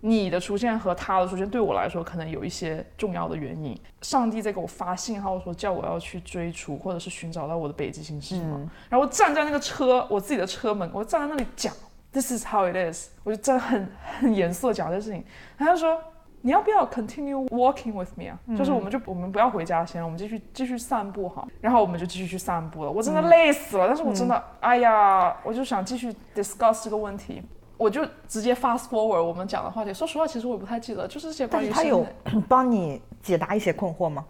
[0.00, 3.74] 你的出现和他的出现对我来说可能有一些重要的原因。
[4.02, 11.72] 上帝在给我发信号说叫我要去追逐或者是寻找到我的北极星是什么，然后站在那个车我自己的车门，我站在那里讲
[12.12, 13.88] ，This is how it is，我就真的很
[14.20, 15.24] 很严肃的讲这事情，
[15.56, 15.98] 他就说。
[16.46, 18.38] 你要不要 continue walking with me 啊？
[18.56, 21.44] 就是我们就我们不要回家先，我们继续继续散步哈。
[21.60, 22.90] 然后我们就继续去散步了。
[22.92, 27.42] 我真的累死了，但是我真的，哎呀，我就想继续 discuss 这个问题，
[27.76, 29.92] 我就直接 fast forward 我们讲的话题。
[29.92, 31.68] 说实话，其实我也不太记得，就是这些关于。
[31.68, 32.06] 他 有
[32.48, 34.24] 帮你解答一些困惑吗？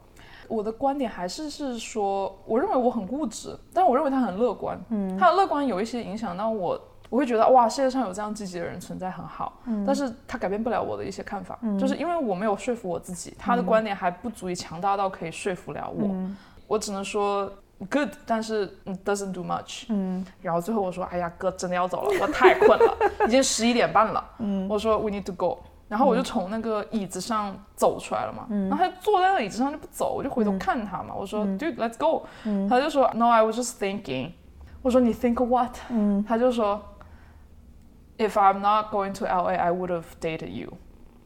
[0.49, 4.81] 我的观点还是是说，我认为我很固执，但我认为他很乐观。
[4.89, 6.81] 嗯，他的乐观有一些影响到我。
[7.09, 16.09] 我会觉得哇，世界上有这样积极的人存在很好，但是他改变不了我的一些看法，就是因为我没有说服我自己，他的观点还不足以强大到可以说服了我，
[16.67, 17.49] 我只能说
[17.89, 18.69] good，但是
[19.05, 19.85] doesn't do much。
[19.89, 24.25] 嗯，然后最后我说，哎呀，哥真的要走了，我 太困了，已经十一点半了。
[24.39, 32.27] 嗯，我说 we need to go，然后我就从那个椅子上走出来了嘛，然后他就坐在那椅子上就不走，我就回头看他嘛，我说 dude let's go，
[32.69, 34.33] 他就说 no I was just thinking，
[34.83, 35.77] 我说你 think what？
[35.91, 36.83] 嗯，他就说。
[38.19, 40.73] If I'm not going to LA, I would have dated you。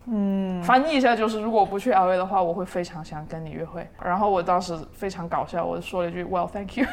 [0.07, 3.87] 嗯，翻译一下就是，如果我不去 LA 的话，我会非常想跟你约会。
[4.03, 6.87] 然后我当时非常搞笑，我说了一句 Well, thank you。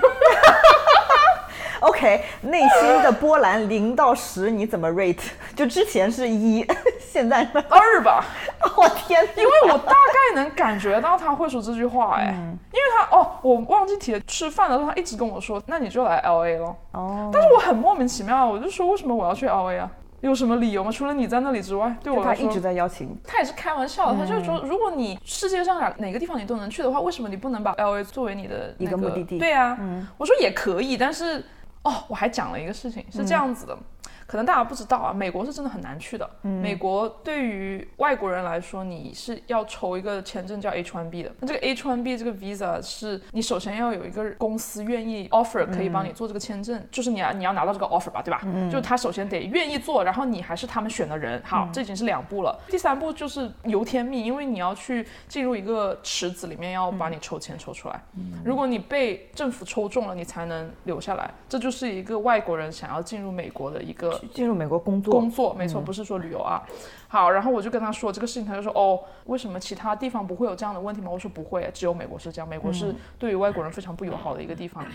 [1.81, 5.19] OK，内心的波澜零到十你怎么 rate？
[5.55, 6.65] 就之前是一，
[6.99, 8.23] 现在二吧。
[8.75, 12.33] 我天，因为我大概能感觉到他会说这句话，哎，
[12.71, 16.75] 因为他哦，我忘记提了，吃饭的时候他一直跟我说，那你就来 LA 了。
[16.93, 19.89] 哦，但是我很莫名其妙，我就说为什么我要去 LA 啊？
[20.21, 20.91] 有什么理由吗？
[20.91, 23.15] 除了你在那里之外，对我他一直在邀请。
[23.23, 29.37] 他也是开玩笑的，他就是说，如果你世界上哪哪个地方你都能去的话，为什么你不能把 LA 作为你的一个目的地？
[29.37, 29.77] 对啊，
[30.17, 31.43] 我说也可以，但是。
[31.88, 33.78] 哦，我还讲了一个事情，是这样子的。
[34.27, 36.29] 可能大家不知道啊，美国是真的很难去的。
[36.41, 41.31] 美国对于外国人来说，你是要抽一个签证叫 H1B 的。
[41.39, 48.41] 那这个 H1B 这个 visa 是你首先要有一个公司愿意 offer 可以帮你做这个签证，就是你要你要拿到这个 offer 吧，对吧？
[48.69, 51.41] 就是他首先得愿意做，然后你还是他们选的人。
[51.45, 52.59] 好，这已经是两步了。
[52.67, 58.03] 第三步就是由天命，因为你要去进入一个池子里面，要把你抽签抽出来。
[58.43, 61.31] 如果你被政府抽中了，你才能留下来。
[61.47, 64.16] 这就是一个外国人想要进入美国的一个。
[64.34, 66.63] 进入美国工作，工作没错，不是说旅游啊。
[67.08, 71.10] 好，然后我就跟他说这个事情，他就说哦，为什么其他地方不会有这样的问题吗？
[71.12, 74.86] 我说不会，只有美国是这样，美国是对于外国人非常不友好的一个地方。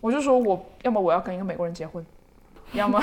[0.00, 2.04] 我就说我要么我要跟一个美国人结婚。
[2.72, 3.02] 要么，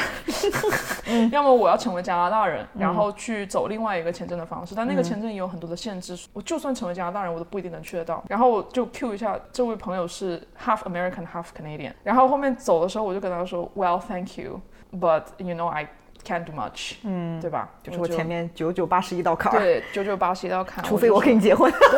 [1.31, 6.17] 要么我要成为加拿大人，然后去走另外一个签证的方式，但那个签证也有很多的限制。
[6.33, 8.23] 我就算成为加拿大人，我都不一定能去得到。
[8.27, 11.93] 然后我就 Q 一下这位朋友是 half American half Canadian。
[12.03, 15.87] 然后后面走的时候，我就跟他说，Well, thank you, but you know I
[16.25, 16.95] can't do much。
[17.03, 17.69] 嗯，对吧？
[17.83, 19.51] 就是我前面九九八十一道坎。
[19.51, 20.83] 对，九九八十一道坎。
[20.83, 21.71] 除非我跟你结婚。
[21.71, 21.93] 我真的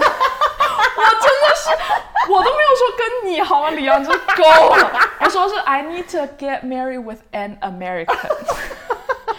[1.55, 1.69] 是。
[2.29, 4.91] 我都没有说跟你好吗，李阳，这够了。
[5.23, 8.17] 我说是 I need to get married with an American。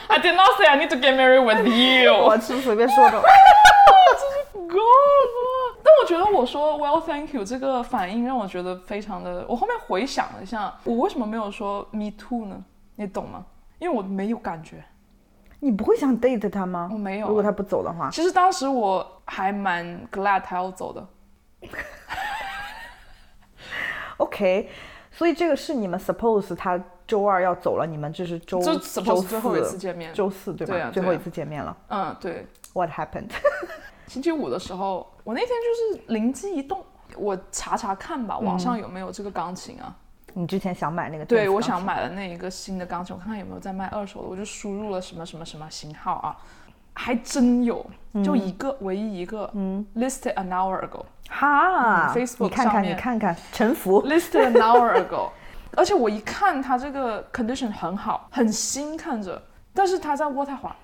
[0.08, 2.14] I did not say I need to get married with you。
[2.14, 3.20] 我是随便说的。
[4.52, 4.78] God！。
[5.82, 9.44] 但我觉得我说 Well, thank you 这个反应让我觉得非常的。
[9.48, 12.62] 我后面回想了一下，我为什么没有说 Me too 呢？
[12.94, 13.44] 你懂吗？
[13.78, 14.84] 因为我没有感觉。
[15.58, 16.88] 你不会想 date 他吗？
[16.92, 21.06] 我没有啊如果他不走的话，其实当时我还蛮 glad 他要走的。
[24.18, 24.68] OK，
[25.12, 30.72] 所以这个是你们 suppose 他周二要走了，你们这是周这周四最后一次见面周四对吧？
[30.72, 31.76] 对啊对啊最后一次见面了。
[31.88, 32.46] 嗯，对。
[32.72, 33.30] What happened？
[34.08, 36.82] 星期五的时候，我那天就是灵机一动，
[37.16, 39.94] 我查查看吧，网上有没有这个钢琴啊？
[40.32, 41.24] 你之前想买那个？
[41.26, 41.82] 对，我想。
[41.82, 46.36] 买的那一个新的钢琴，我看看有没有在卖二手的，我就输入了什么什么什么型号啊，
[46.94, 47.84] 还真有，
[48.24, 51.04] 就一个，唯一一个，嗯，listed an hour ago。
[51.32, 54.02] 哈、嗯，Facebook 你看看，你看看，臣服。
[54.06, 55.30] listed an hour ago，
[55.74, 59.42] 而且我一看它这个 condition 很好，很新看着，
[59.72, 60.76] 但是它在渥太华，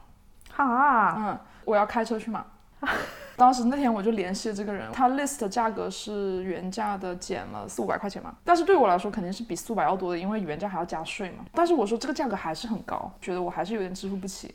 [0.54, 2.42] 哈、嗯，我要开车去买。
[3.36, 11.44] 当时那天我就联系了这个人，他 list 的价格是原价的减了四五百块钱嘛，但是对我来说肯定是比四五百要多的，因为原价还要加税嘛。
[11.52, 14.52] 但是我说这个价格还是很高，觉得我还是有点支付不起，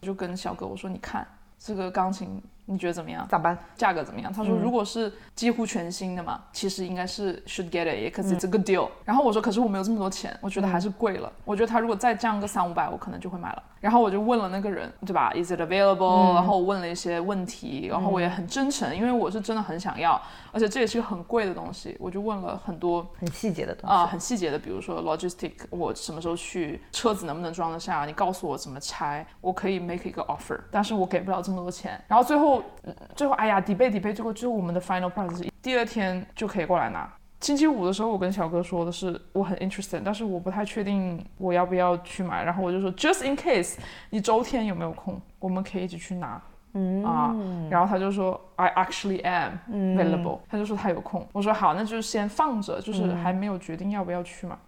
[0.00, 1.26] 我就跟小哥我说，你看
[1.58, 3.26] 这个钢琴你觉得怎么样？
[3.28, 3.58] 咋办？
[3.74, 4.32] 价格怎么样？
[4.32, 8.88] 他说如果是几乎全新的嘛，其实应该是 should get it，cause it's a good deal。
[9.04, 11.32] 然后我说可是我没有这么多钱，我觉得还是贵了。
[11.44, 13.62] 我觉得他如果再降个三五百，我可能就会买了。
[13.80, 20.20] 然后我就问了那个人，对吧？Is it available？、然后我问了一些问题，然后我也很真诚，因为我是真的很想要，
[20.52, 23.92] 而且这也是个很贵的东西，我就问了很多很细节的东西。
[23.92, 32.00] 啊、很细节的，比如说 logistic，我什么时候去，车子能不能装得下，你告诉我怎么拆，我可以 make 一个 offer，但是我给不了这么多钱。
[32.06, 32.51] 然后最后，
[32.84, 37.08] 嗯最后哎呀，debate debate，最后最后我们的 final price 是第二天就可以过来拿。
[37.40, 42.44] 星期五的时候，我跟小哥说的是我很 interested，但是我不太确定我要不要去买。
[42.44, 43.76] 然后我就说 just in case，
[44.10, 46.40] 你周天有没有空，我们可以一起去拿。
[46.74, 47.34] 嗯啊，
[47.68, 51.28] 然后他就说 I actually am available，、他就说他有空。
[51.32, 54.58] 我说好，那就先放着，就是还没有决定要不要去嘛。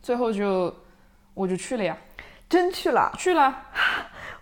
[0.00, 0.72] 最后就
[1.34, 1.96] 我就去了呀，
[2.48, 3.52] 真去了，去了，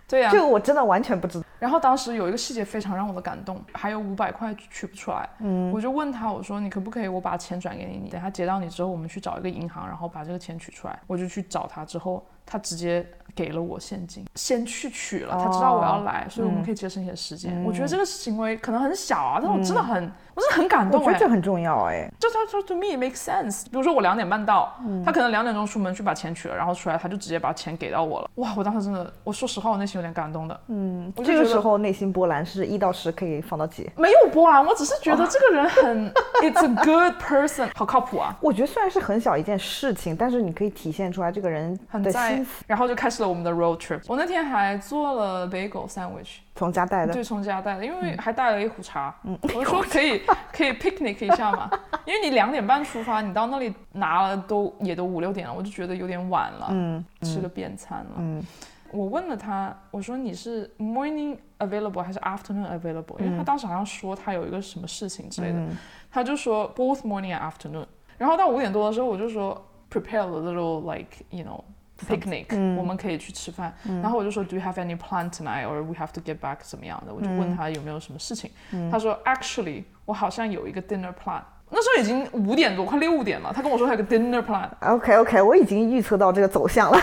[0.09, 1.45] 对呀、这个我真的完全不知道。
[1.59, 10.99] 然后当时有一个细节非常让我的感动，还有五百块取不出来，嗯，我就问他，我说你可不可以我把钱转给你，你等他结到你之后，我们去找一个银行，然后把这个钱取出来。
[11.05, 17.61] 我就去找他之后，他直接给了我现金，先去取了，他知道我要来，所以我们可以节省一些时间。
[17.63, 21.19] 我觉得这个行为可能很小啊，但我真的很，我是很感动哎我觉得。
[21.19, 22.09] 这很重要哎。
[22.19, 23.65] 就他说 to me it makes sense。
[23.65, 24.73] 比如说我两点半到，
[25.05, 28.29] 他可能两点钟出门去把钱取了，然后出来他就直接把钱给到我了。
[28.35, 30.59] 哇，我当时真的，我说实话，我内心有点感动的。
[30.67, 33.89] 嗯，这个时候内心波澜是一到十可以放到几？
[33.95, 42.45] 没有波澜，我只是觉得这个人很，it's a good person，好靠谱啊，我觉得虽然是很小一件事情，但是你可以体现出来这个人的很在。
[42.67, 43.99] 然后就开始了我们的 road trip。
[44.07, 49.15] 我那天还做了 bagel sandwich，从家带的，对，从家带的，因为还带了一壶茶。
[49.23, 51.69] 嗯我就说可以 可以 picnic 一下嘛，
[52.05, 56.67] 因为你两点半出发，你到那里拿了都也都五六点了，我就觉得有点晚了。
[56.71, 58.11] 嗯，吃个便餐了。
[58.17, 58.43] 嗯
[58.91, 65.77] 我问了他，我说你是 morning available 还是 afternoon available？、因为他当时好像说他有一个什么事情之类的，嗯
[66.11, 67.85] 他就说 both morning and afternoon。
[68.17, 71.63] 然后到五点多的时候，我就说 prepare a little like you know
[72.07, 73.73] picnic，、我们可以去吃饭。
[74.01, 77.13] 然后我就说 Do you have any plan tonight or we have to get back 怎么样的？
[77.13, 78.51] 我就问他有没有什么事情。
[78.91, 81.41] 他说 Actually，我好像有一个 dinner plan。
[81.71, 83.53] 那时候已经五点多，快六点了。
[83.53, 86.97] 他跟我说他有个 dinner plan，OK OK，我已经预测到这个走向了。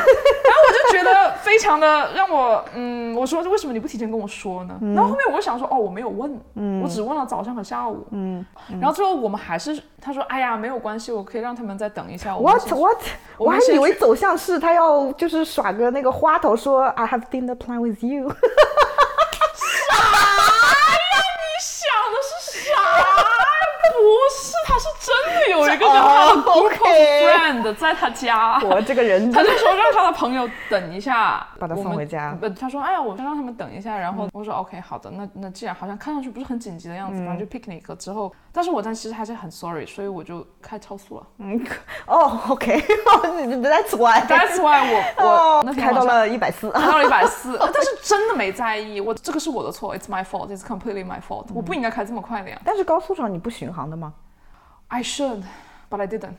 [0.97, 4.79] 觉得非常的让我，嗯，我说为什么你不提前跟我说呢？
[4.95, 8.45] 然后后面我就想说，哦，我没有问，嗯我只问了早上和下午，嗯，
[8.81, 12.37] 然后最后我们还是，他说，哎呀，没有关系，我可以让他们再等一下。
[12.37, 12.99] What What？
[13.39, 18.33] 我还以为走向是他要就是耍个那个花头，说 I have dinner plan with you。
[21.39, 22.31] 你想的是
[22.69, 22.75] 啥？
[23.93, 23.97] 不
[24.35, 25.11] 是，他是真
[25.47, 28.61] 的有一个叫他的哦 group of OK friend 在他家。
[28.63, 33.97] 我这个人他就说让他的朋友等一下，把他送回家不，他说哎呀，我先让他们等一下。
[33.97, 41.27] 然后我说 OK，好的，那那既然好像看上去不是很紧急的样子，反正就 picnic 之后，但是我但其实还是很 sorry，所以我就开超速了。
[41.39, 41.61] 嗯，
[42.07, 44.21] 哦，OK，That's why。
[44.27, 46.71] That's why 我我开到了一百四。
[46.71, 52.61] 开到了一百四，但是真的没在意，我这个是我的错，It's my fault，It's completely my fault，我不应该开这么快的呀。
[52.65, 54.13] 但是高速上你不巡航的吗？
[54.89, 55.43] I should,
[55.91, 56.35] but I didn't。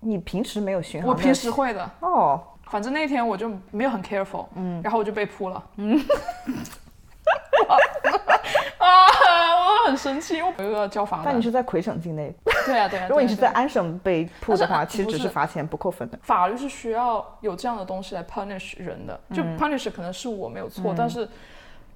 [0.00, 1.08] 你平时没有巡航？
[1.08, 5.98] 我平时会的，哦，反正那天我就没有很 careful，嗯，然后我就被扑了，嗯，
[8.78, 8.86] 啊，
[9.56, 12.34] 我很生气，我有一个交房的但你，是在魁省境内。
[12.66, 13.06] 对啊对啊。
[13.08, 16.18] 如果你是在安省被扑的话，其实只是罚钱不扣分的。
[16.22, 21.26] 法律是需要有这样的东西来 punish 人的，就嗯 punish 可能是我没有错，但是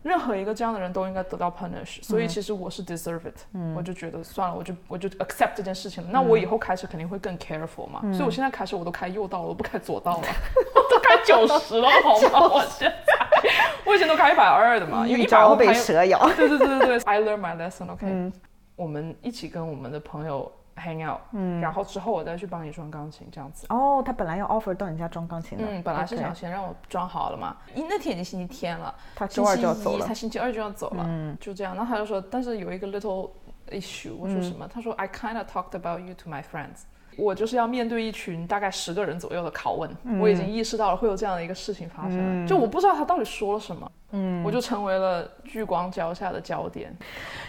[0.02, 6.10] 任何一个这样的人都应该得到 punish，所以嗯其实我是 deserve it，、我就觉得算了，我就我就 accept 这件事情了。
[6.12, 10.26] 那嗯我以后开车肯定会更 careful 嘛，所以我现在开车我都开右道了，我不开左道了，
[10.74, 12.48] 我 都开九十了好吗？
[12.54, 13.12] 我现在，
[13.84, 16.18] 我以前都开一百二的嘛，因为一百会开蛇咬。
[16.36, 18.32] 对对对对对，I learn my lesson，OK、嗯
[18.76, 23.66] 我们一起跟我们的朋友 hang out，嗯，然后之后我再去帮你装钢琴这样子。
[23.70, 25.64] 哦，他本来要 offer 到你家装钢琴的。
[25.66, 31.74] 嗯，本来是想先让我装好了嘛，因那天已经星期天了，他周二就要走了他星期二就要走了，嗯，就这样。
[31.74, 33.30] 然后他就说，但是有一个 little
[33.70, 34.68] issue，我说什么？
[34.68, 36.82] 他说 I kind of talked about you to my friends。
[37.16, 46.96] 我就是要面对一群大概十个人左右的拷问，我已经意识到了会有这样的一个事情发生，就我不知道他到底说了什么，嗯，我就成为了聚光焦下的焦点。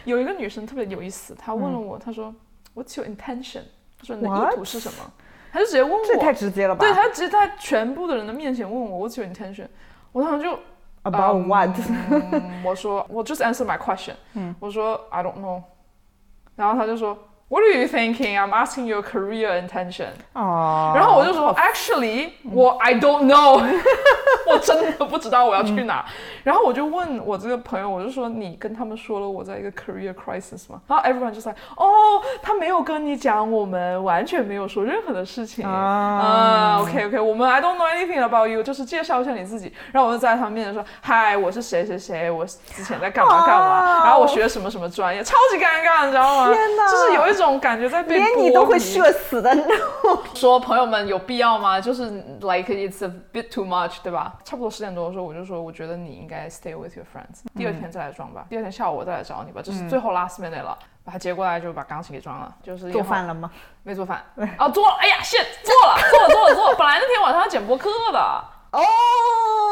[0.06, 2.34] 有一个女生特别有意思，她问了我，她说
[2.76, 3.64] What's your intention？
[4.00, 4.56] 他说你的意？
[4.56, 5.12] 图是什么？
[5.52, 6.80] 他就直接问我，这太直接了吧？
[6.80, 9.68] 对他直接在全部的人的面前问我 What's your intention？
[10.12, 10.60] 我当时就
[11.04, 11.70] About what？
[12.12, 14.16] 嗯我说我 just answer my question，、
[14.60, 15.64] 我说 I don't know，
[16.56, 17.18] 然后他就说
[17.52, 18.38] What are you thinking?
[18.38, 20.10] I'm asking your career intention。
[20.34, 23.60] 哦，然后我就说，Actually，我 I don't know，
[24.48, 26.06] 我真的不知道我要去哪。
[26.44, 30.80] 然后我就问我这个朋友，我就说，你跟他们说了我在一个 career crisis 吗？
[30.88, 35.66] 然后 everyone 就在，哦，他没有跟你讲，我们完全没有说任何的事情。
[35.66, 39.74] 啊啊，OK OK，我们 I don't know anything about you，就是介绍一下你自己。
[39.92, 46.54] 然后我就在他们面前说，嗨，我是谁谁谁，我之前在干嘛干嘛，哇然后我学什么什么专业，超级尴尬，你知道吗？
[46.54, 50.20] 天哪就是有一种感觉在被连你都会社死的那种。
[50.34, 51.80] 说朋友们有必要吗？
[51.80, 52.10] 就是
[52.42, 54.34] like it's a bit too much，对吧？
[54.44, 60.78] 差不多十点多的时候，我就说我觉得你应该 stay with your friends，第二天再来装吧，第二天下午我再来找你吧，这是最后 last minute 了。
[61.02, 63.50] 把他接过来就把钢琴给装了，就是做饭了吗？
[63.82, 64.24] 没做饭
[64.58, 64.70] 啊？
[64.70, 66.78] 做了，哎呀，shit，做了，做了，做了，做了。
[66.78, 68.80] 本来那天晚上要剪播客的，哦，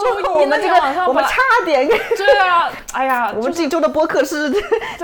[0.03, 4.49] 周一我们这个晚上我们差点， 对啊，哎呀， 我们这一周的播客是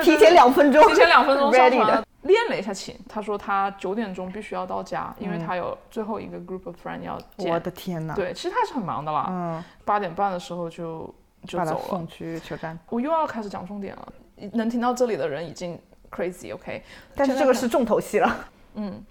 [0.01, 2.03] 提前两分钟，提前两分钟 上 ready 的。
[2.23, 7.51] 练了一下琴，他说他九点钟必须要到家，因为他有最后一个 group of friend 要见。
[7.51, 8.15] 我的天哪！
[8.15, 9.27] 对，其实他还是很忙的啦。
[9.29, 11.13] 嗯，八点半的时候就
[11.45, 12.07] 就走了送。
[12.07, 12.79] 去车站。
[12.89, 14.07] 我又要开始讲重点了，
[14.53, 15.77] 能听到这里的人已经
[16.09, 16.81] crazy，OK？、
[17.13, 18.33] 但是这个是重头戏了，
[18.75, 19.03] 嗯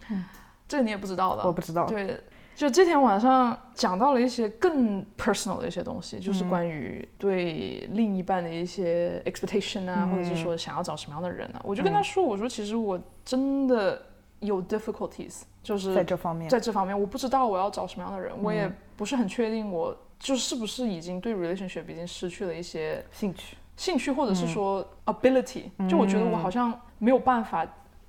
[0.67, 1.43] 这个你也不知道的。
[1.45, 1.85] 我不知道。
[1.85, 2.19] 对，
[2.55, 11.61] 就这天晚上讲到了一些更 personal 的一些东西，就是关于对另一半的一些 expectation 啊，或者是说想要找什么样的人啊。
[11.65, 14.01] 我就跟他说，我说其实我真的
[14.41, 23.57] 有 difficulties，就是在这方面，在这方面，我不知道我要找什么样的人，我也不是很确定我就是不是已经对 relationship 已经失去了一些兴趣。
[23.75, 27.67] 兴趣，或者是说 ability，、就我觉得我好像没有办法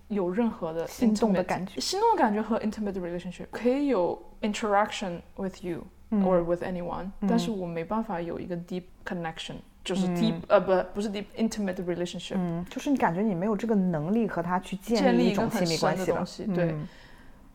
[0.08, 16.26] 有任何的心动的感觉心动的感觉和 intimate relationship 可以有 interaction with you、or with anyone，、但是我没办法有一个 deep connection，就是 deep、呃不不是 deep intimate relationship，、嗯，就是你感觉你没有这个能力和他去建立一种亲密关系的东。
[16.26, 16.72] 西，对。
[16.72, 16.88] 嗯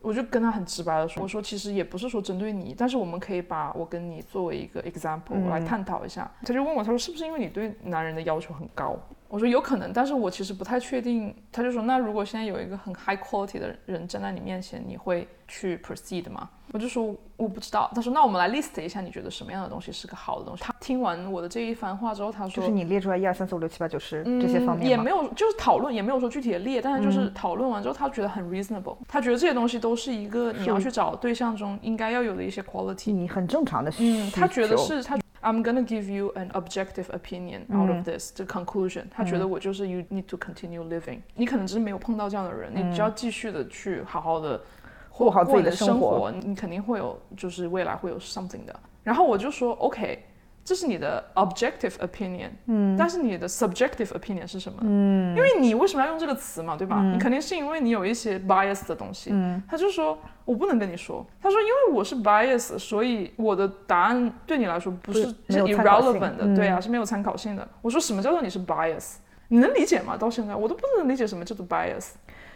[0.01, 6.31] 我就跟他很直白的说，我说其实也不是说针对你，但是我们可以把我跟你作为一个 example 来探讨一下。
[6.41, 8.97] 他就问我，他说是不是因为你对男人的要求很高？
[9.29, 11.33] 我说有可能，但是我其实不太确定。
[11.51, 16.49] 他就说，那如果现在有一个很 high quality 的人站在你面前，你会去 proceed 吗？
[16.71, 17.91] 我就说我不知道。
[17.93, 20.63] 他说那我们来 list 一下，你觉得什么样的东西是个好的东西？
[20.63, 33.11] 他听完我的这一番话之后，他说就是你列出来一二三四五六七八九十这些方面也没有，就是讨论，也没有说具体的列，但是就是讨论完之后，他觉得很 reasonable，他觉得这些东西都是一个你要去找对象中应该要有的一些 quality。
[33.11, 35.15] 你很正常的需嗯，他觉得是他。
[35.41, 39.05] I'm gonna give you an objective opinion out of this 这 conclusion。
[39.09, 41.21] 他觉得我就是 you need to continue living。
[41.35, 44.61] 你可能只是没有碰到这样的人，你只要继续的去好好的
[45.09, 48.79] 过好自己的的生活活，你肯定会有，就是未来会有 something 的。
[49.03, 50.23] 然后我就说 OK，
[50.69, 54.77] 这是你的 objective opinion，嗯，但是你的 subjective opinion 是什么？
[54.83, 57.01] 嗯，因为你为什么要用这个词嘛，对吧？
[57.01, 59.31] 你肯定是因为你有一些 bias 的东西。
[59.33, 60.15] 嗯，他就说
[60.45, 67.67] 我不能跟你说，他说因为我是 bias，所以我的答案对你来说不是是 irrelevant 的，对啊，是没有参考性的。
[67.81, 69.15] 我说什么叫做你是 bias？
[69.47, 70.15] 你能理解吗？
[70.15, 72.09] 到现在我都不能理解什么叫做 bias。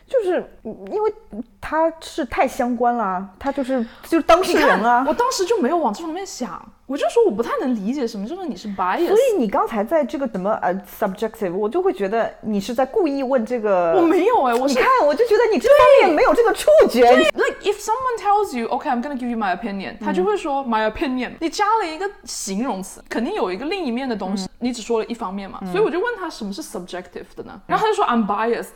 [0.06, 1.14] 就是因为
[1.62, 5.04] 他是太相关了，他就是就是当事人啊。
[5.08, 9.08] 我当时就没有往这方面想，我就说我不太能理解什么叫做你是 bias。
[9.08, 13.94] 所以你刚才在这个什么呃 subjective，我就会觉得你是在故意问这个。
[13.94, 17.02] 我没有哎、我是你看，我就觉得你这方面没有这个触觉。
[17.10, 27.62] like if someone tells you okay I'm gonna give you my opinion，他就会说 my opinion，你加了一个形容词，肯定有一个另一面的东西，你只说了一方面嘛，所以我就问他什么是 subjective 的呢？
[27.66, 28.70] 然后他就说 I'm biased。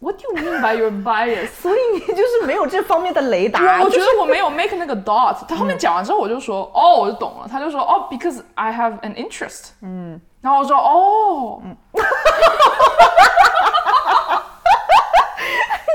[0.00, 1.48] What do you mean by your bias？
[1.48, 3.80] 所以你就是没有这方面的雷达。
[3.80, 5.44] 我我觉得我没有 make 那个 dot。
[5.48, 7.48] 他后面讲完之后，我就说，哦，我就懂了。
[7.50, 9.70] 他就说，哦，because I have an interest。
[9.82, 11.70] 嗯，然后我说，哦，你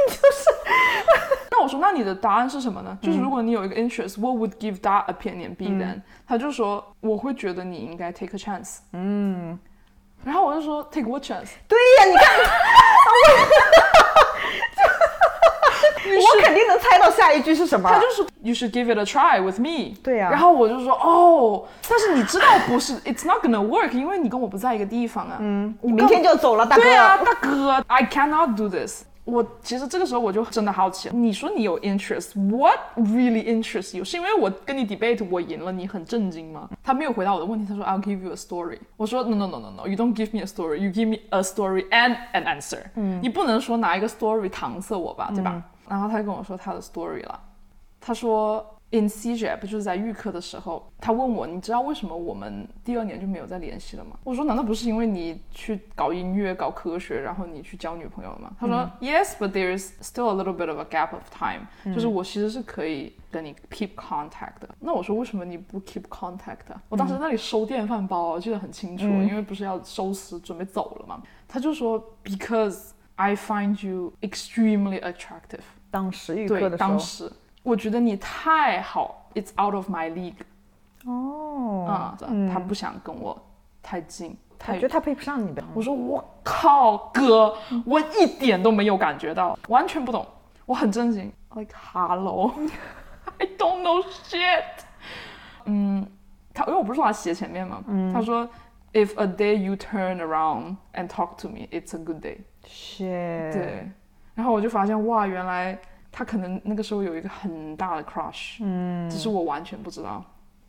[0.09, 0.49] 就是
[1.49, 2.97] 那我说，那你的答案是什么呢？
[3.01, 8.79] 就是如果你有一个 interest，what would give that opinion be then？、他就说，我会觉得你应该 take a chance。
[8.91, 9.57] 嗯，
[10.23, 11.49] 然后我就说，take what chance？
[11.67, 12.39] 对呀，你看，
[16.15, 17.89] 我肯定能猜到下一句是什么。
[17.89, 19.95] 他就是 You should give it a try with me。
[20.03, 25.37] 对呀然后我就说哦，但是你知道不是，It's not gonna work，因为你跟我不在一个地方啊。
[25.39, 26.81] 嗯，你明天就走了，大哥。
[26.81, 29.03] 对啊，大哥，I cannot do this。
[29.25, 34.03] 我其实这个时候我就真的好奇，你说你有 interest，what really interests you？
[34.03, 36.69] 是因为我跟你 debate 我赢了，你很震惊吗？
[36.83, 38.79] 他没有回答我的问题，他说 I'll give you a story。
[38.97, 42.17] 我说 No no no no no，you don't give me a story，you give me a story and
[42.33, 42.81] an answer。
[42.95, 45.63] 嗯，你不能说拿一个 story 搪塞我吧，对吧？
[45.87, 47.39] 然后他就跟我说他的 story 了。
[48.01, 54.11] 他说 in CJEP 就是在预科的时候，他问我，你知道为什么我们第二年就没有再联系了吗？
[54.23, 58.51] 我说难道不是因为你去搞音乐、搞科学，然后你去交女朋友了吗？
[58.59, 64.69] 他说、yes，but there is still a little bit of a gap of time，、就是我其实是可以跟你 keep contact 的。
[64.79, 66.71] 那我说为什么你不 keep contact？
[66.71, 71.19] 啊我当时在那里收电饭煲，我记得很清楚，因为不是要收拾准备走了嘛。
[71.47, 75.61] 他就说 because I find you extremely attractive。
[75.91, 77.31] 当时预对科，的时候当，时
[77.63, 80.35] 我觉得你太好，It's out of my league
[81.05, 82.17] 哦，啊、
[82.51, 83.41] 他不想跟我
[83.81, 85.63] 太近，太他觉得他配不上你呗。
[85.73, 87.55] 我说我靠，哥，
[87.85, 90.25] 我一点都没有感觉到，完全不懂，
[90.65, 94.63] 我很震惊，like hello，I don't know shit。
[95.65, 96.05] 嗯，
[96.53, 97.83] 他因为我不是说他斜前面嘛，
[98.13, 98.47] 他说
[98.93, 102.37] If a day you turn around and talk to me, it's a good day。
[102.67, 103.89] shit，对，
[104.35, 105.77] 然后我就发现哇，原来
[106.13, 110.23] 他可能那个时候有一个很大的 crush，嗯，只是我完全不知道。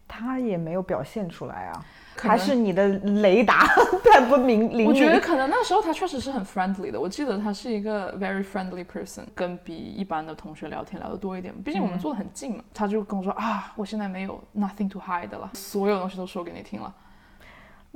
[0.07, 1.85] 他也没有表现出来啊，
[2.17, 3.67] 还是你的雷达
[4.05, 5.19] 太不明灵我觉得。
[5.19, 12.63] 可能那时候他确实是很 friendly 的，我记得他是一个 very friendly person，跟比一般的同学聊天聊得多一点，毕竟我们坐得很近嘛。
[12.73, 16.95] 他就跟我说啊，我现在没有 nothing to hide 了，所有东西都说给你听了。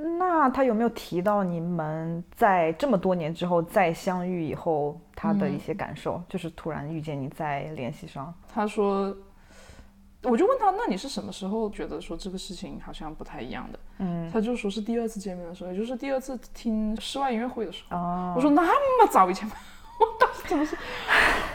[0.01, 6.23] 那他有没有提到你们在这么多年之后再相遇以后他的一些感受？
[6.29, 9.13] 就是突然遇见你再联系上，他说，
[10.23, 13.79] 我就问他，那你是什么时候觉得说这个事情好像不太一样的？
[13.97, 17.97] 嗯，他就说是第二次见面的时候，也就是第二次听室外音乐会的时候。
[17.97, 19.55] 哦，我说那么早以前吗？
[19.99, 20.77] 我当时怎么是，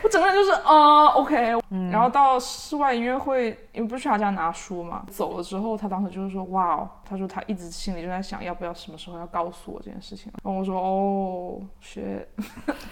[0.03, 1.59] 我整个人就是啊、o k
[1.91, 10.31] 然后到室外音乐会，因为不是去他家拿书嘛，走了之后，他当时就是说，哇哦，他说他一直心里就在想，要不要什么时候要告诉我这件事情。
[10.45, 12.27] 然后我说，哦，shit，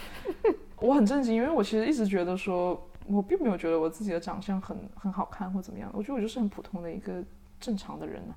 [0.80, 7.22] 我很震惊，因为我其实一直觉得说，我并没有觉得我自己的长相很很好看或怎么样，我觉得我就是很普通的一个
[7.60, 8.34] 正常的人呢、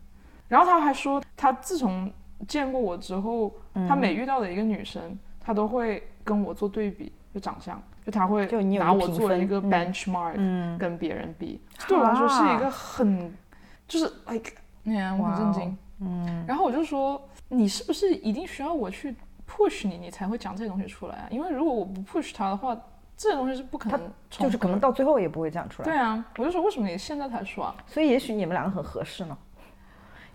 [0.47, 2.11] 然后他还说，他自从
[2.47, 3.51] 见过我之后，
[3.87, 8.45] 他每遇到的一个女生，他都会跟我做对比，就长相，就他会
[8.77, 13.33] 拿我做一个嗯 benchmark，、嗯，跟别人比，对我来说是一个很，
[13.87, 14.51] 就是 like，
[14.85, 15.77] 哎呀，我很震惊。
[16.01, 19.15] 嗯，然后我就说，你是不是一定需要我去
[19.49, 21.27] push 你，你才会讲这些东西出来啊？
[21.31, 22.75] 因为如果我不 push 他的话，
[23.15, 23.99] 这些东西是不可能
[24.29, 25.85] 重就是可能到最后也不会讲出来。
[25.85, 27.75] 对啊，我就说为什么你现在才说啊？
[27.87, 29.37] 所以也许你们两个很合适呢。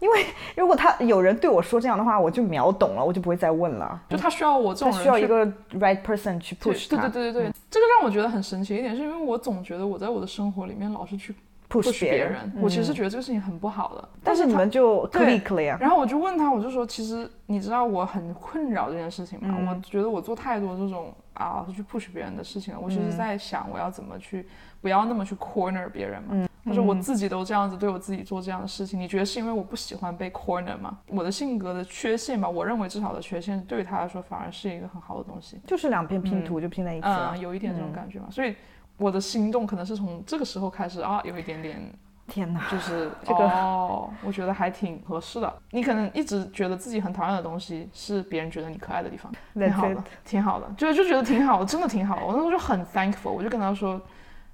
[0.00, 0.26] 因为
[0.56, 4.00] 如果他有人对我说这样的话，我就秒懂了，我就不会再问了。
[4.08, 5.46] 就他需要我这种人去需要一个
[5.78, 11.34] right person 去 push 对他，对对对对，这个让我觉得很神奇一点，是因为我总觉得我在我的生活里面老是去
[11.68, 14.08] push 别别人我其实觉得这个事情很不好的。
[14.24, 15.78] 但是你们就对 click 了呀。
[15.80, 19.54] 然后我就问他，我就说，其实你知道我很困扰这件事情吗？
[19.58, 22.80] 嗯我觉得我做太多这种啊去 push 别人的事情了。
[22.80, 24.46] 我其嗯实在想，我要怎么去
[24.80, 26.48] 不要那么去 corner 别人嗯嘛。
[26.64, 30.98] 他说我自己都这样子对我自己做这样的事情，你觉得是因为我不喜欢被 corner 吗？
[31.06, 35.58] 我的性格的缺陷吧，我认为至少的缺陷对于他来说反而是一个很好的东西。
[35.66, 37.32] 就是两片拼图就拼在一起了。
[37.34, 38.26] 嗯，有一点这种感觉嘛。
[38.30, 38.54] 所以
[38.98, 41.80] 我的心动可能是从这个时候开始啊，有一点点
[42.26, 45.50] 天哪，就是 这个哦，我觉得还挺合适的。
[45.70, 52.26] 你可能一直觉得自己很讨厌的东西，是别人觉得你可爱的地方，挺好的，挺好的，就就觉得挺好的，真的挺好的。
[52.26, 53.98] 我那时候就很 thankful，我就跟他说。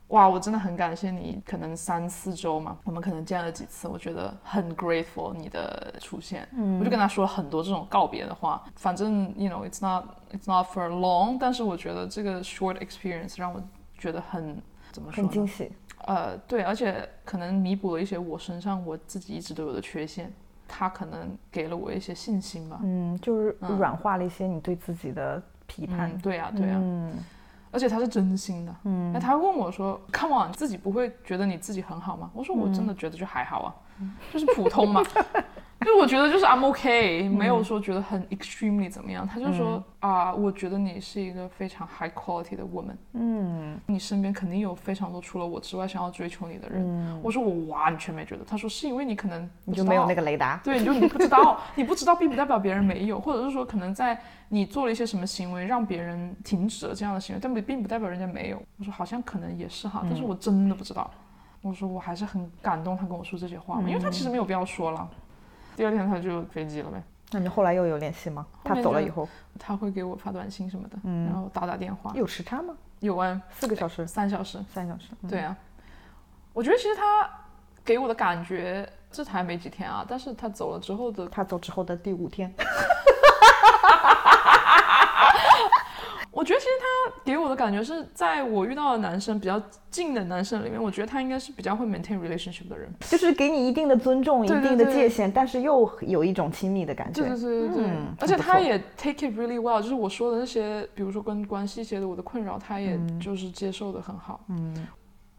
[0.08, 13.60] 哇，我真的很感谢你，可能三四周嘛，我们可能见了几次，我觉得很 grateful 你的出现，嗯我就跟他说了很多这种告别的话，反正 you know it's not it's not for long，但是我觉得这个 short experience 让我
[13.98, 15.28] 觉得很怎么说呢？
[15.28, 15.72] 很惊喜。
[16.06, 20.32] 呃，对，而且可能弥补了一些我身上我自己一直都有的缺陷，
[20.68, 22.78] 他可能给了我一些信心吧。
[22.84, 26.12] 嗯，就是嗯软化了一些你对自己的批判。
[26.12, 27.12] 嗯，对呀、对呀、嗯，
[27.76, 28.74] 而且他是真心的。
[28.84, 33.74] 嗯，那他问我说：“Come on，自己不会觉得你自己很好吗？”我说：“我真的觉得就还好啊，
[34.32, 35.04] 就是普通嘛。”
[35.86, 39.24] 就我觉得就是 I'm OK，没有说觉得很 extremely 怎么样。
[39.26, 42.96] 他就说啊，我觉得你是一个非常 high quality 的 woman。
[43.12, 47.22] 嗯，你身边肯定有非常多除了我之外想要追求你的人。
[47.22, 48.44] 我说我完全没觉得。
[48.44, 50.60] 他说是因为你可能你就没有那个雷达。
[50.64, 58.60] 对，你就你不知道，你不知道并不代表别人没有，或者是说可能在你做了一些什么行为让别人停止了这样的行为，但不并不代表人家没有。
[58.78, 61.08] 我说好像可能也是哈，但是我真的不知道。
[61.62, 65.08] 我说我还是很感动他跟我说这些话嘛，因为他其实没有必要说了。
[65.76, 67.00] 第二天他就飞机了呗。
[67.32, 68.46] 那你后来又有联系吗？
[68.64, 72.12] 他走了以后，他会给我发短信什么的，然后打打电话。
[72.14, 72.74] 有时差吗？
[73.00, 75.08] 有啊，四个小时，三小时，三小时。
[75.28, 75.56] 对啊，
[76.52, 77.28] 我觉得其实他
[77.84, 82.52] 给我的感觉，这才没几天啊，但是他走了之后的，他走之后的第五天。
[86.36, 89.58] 我觉得其实他给我的感觉是在我遇到的男生比较
[89.90, 97.22] 近的男生里面，我觉得他应该是比较会 maintain relationship 的人，就是给你一定的尊重、一定的界限，但是又有一种亲密的感觉。
[97.22, 104.44] 对对对对对，而且他也 take it really well，就是我说的那些，比如说跟关系一些的我的困扰，他也就是接受的很好。
[104.48, 104.86] 嗯，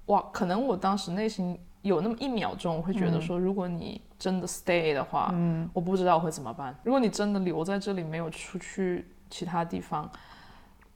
[0.07, 6.75] 哇，可能我当时内心有那么一秒钟，我会觉得说，如果你真的 stay 的话，嗯，我不知道会怎么办。
[6.83, 10.09] 如果你真的留在这里，没有出去其他地方。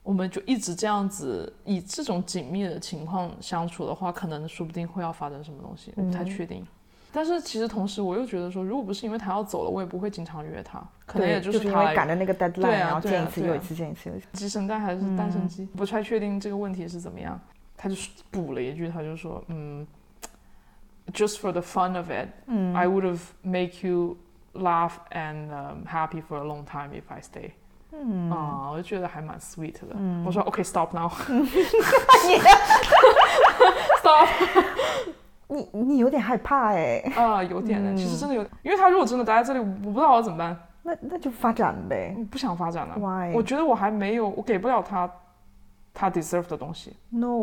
[0.02, 6.66] 我们就一直这样子以这种紧密的情况相处的话，可能说不定会要发生什么东西，我不太确定。
[7.14, 14.26] 但是其实同时我又觉得说，如果不是因为他要走了，我也不会经常约他，可能也就是因为赶着那个 deadline，然后见一次又一次，见一次又一次。
[14.32, 17.38] 鸡生蛋还是蛋生鸡，不太确定这个问题是怎么样。
[17.76, 17.94] 他就
[18.30, 19.86] 补了一句，他就说，嗯
[21.12, 24.16] ，just for the fun of it，嗯，I would have make you
[24.54, 25.50] laugh and
[25.84, 27.50] happy for a long time if I stay。
[27.92, 29.96] 嗯啊，我就觉得还蛮 sweet 的。
[30.26, 31.08] 我说 OK，stop now。
[34.00, 34.28] stop。
[35.48, 37.02] 你你有点害怕哎。
[37.14, 40.56] 啊，有点的，其实真的有，因为他如果真的待在这里，我不知道我怎么办。
[40.82, 42.16] 那那就发展呗。
[42.30, 42.96] 不想发展了。
[42.96, 43.34] Why？
[43.34, 45.08] 我觉得我还没有，我给不了他
[45.92, 46.96] 他 deserve 的东西。
[47.10, 47.36] No。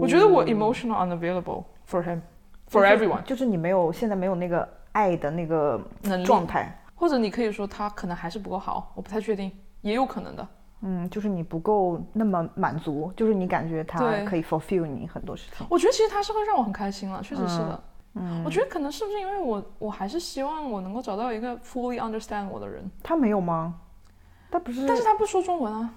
[0.00, 3.22] 我觉得我 emotional unavailable for him，for everyone。
[3.24, 5.78] 就是你没有，现在没有那个爱的那个
[6.24, 9.52] 状态，或者你可以说他可能还是不够好，我不太确定。
[9.86, 10.48] 也有可能的，
[10.80, 15.64] 嗯，就是你不够那么满足，就是你感觉他可以 fulfill 你很多事情。
[15.70, 17.84] 我觉得其实他是会让我很开心了，确实是的。
[18.14, 22.90] 嗯，我觉得可能是不是因为我，我还是希望我能够找到一个 fully understand 我的人。
[23.02, 23.74] 他没有吗？
[24.50, 25.90] 他不是，但是他不说中文啊，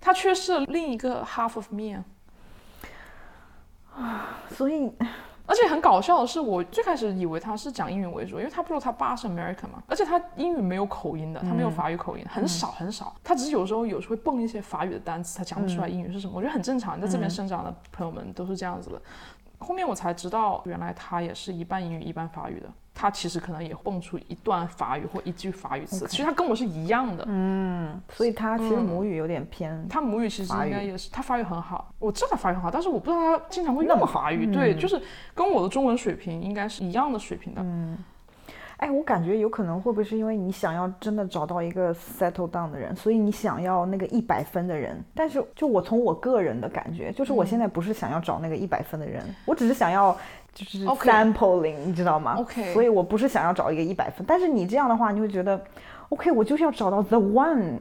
[0.00, 2.04] 他缺失了另一个 half of me
[3.94, 4.92] 啊， 所以。
[5.50, 19.02] 而且很搞笑的是，我最开始以为他是讲英语为主，因为他不说他爸是 American 嘛，而且他英语没有口音的，他没有法语口音，很少很少，他只是有时候有时候会蹦一些法语的单词，他讲不出来英语是什么，我觉得很正常，在这边生长的朋友们都是这样子的。
[19.60, 22.66] 后面我才知道，原来他也是一半英语一半法语的。
[22.92, 27.24] 他其实可能也蹦出一段法语或一句法语词，其实他跟我是一样的。
[27.28, 29.88] 嗯，所以他其实母语有点偏。
[29.88, 34.52] 他母语其实应该也是，他法语很好，我知道他法语很好，但是我不知道他经常会用法语。
[34.52, 35.00] 对，就是
[35.34, 37.62] 跟我的中文水平应该是一样的水平的。
[37.64, 37.96] 嗯。
[38.80, 44.98] 哎，我感觉有可能会不会是因为你想要真的找到一个 settle down 的人，所以你想要那个一百分的人。
[45.14, 50.16] 但是就我从我个人的感觉，就是我现在不是想要找那个一百分的人，我只是想要
[50.54, 52.72] 就是 sampling，你知道吗？OK。
[52.72, 54.24] 所以我不是想要找一个一百分。
[54.26, 55.62] 但是你这样的话，你会觉得
[56.08, 57.78] OK，我就是要找到 the one，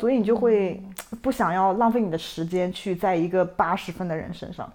[0.00, 0.82] 所以你就会
[1.20, 4.66] 不想要浪费你的时间去在一个八十分的人身上。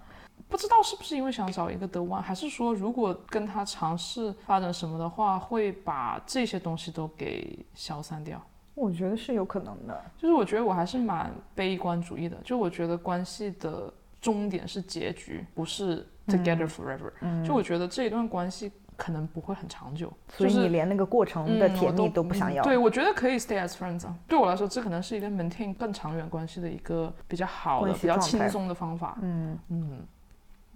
[0.48, 8.40] 不知道是不是因为想找一个 the one，还是说如果跟他尝试发展什么的话，会把这些东西都给消散掉？
[8.74, 10.04] 我觉得是有可能的。
[10.16, 17.12] 就是我觉得我还是蛮悲观主义的，就我觉得关系的终点是结局，不是 together forever。
[17.20, 17.44] 嗯。
[17.44, 22.62] 就我觉得这一段关系可能不会很长久，所以你连那个过程的甜蜜都不想要。
[22.62, 24.06] 对，我觉得可以 stay as friends。
[24.28, 29.18] 对我来说，这可能是一个 maintain 更长远关系的一个比较好的、比较轻松的方法。
[29.22, 30.06] 嗯嗯。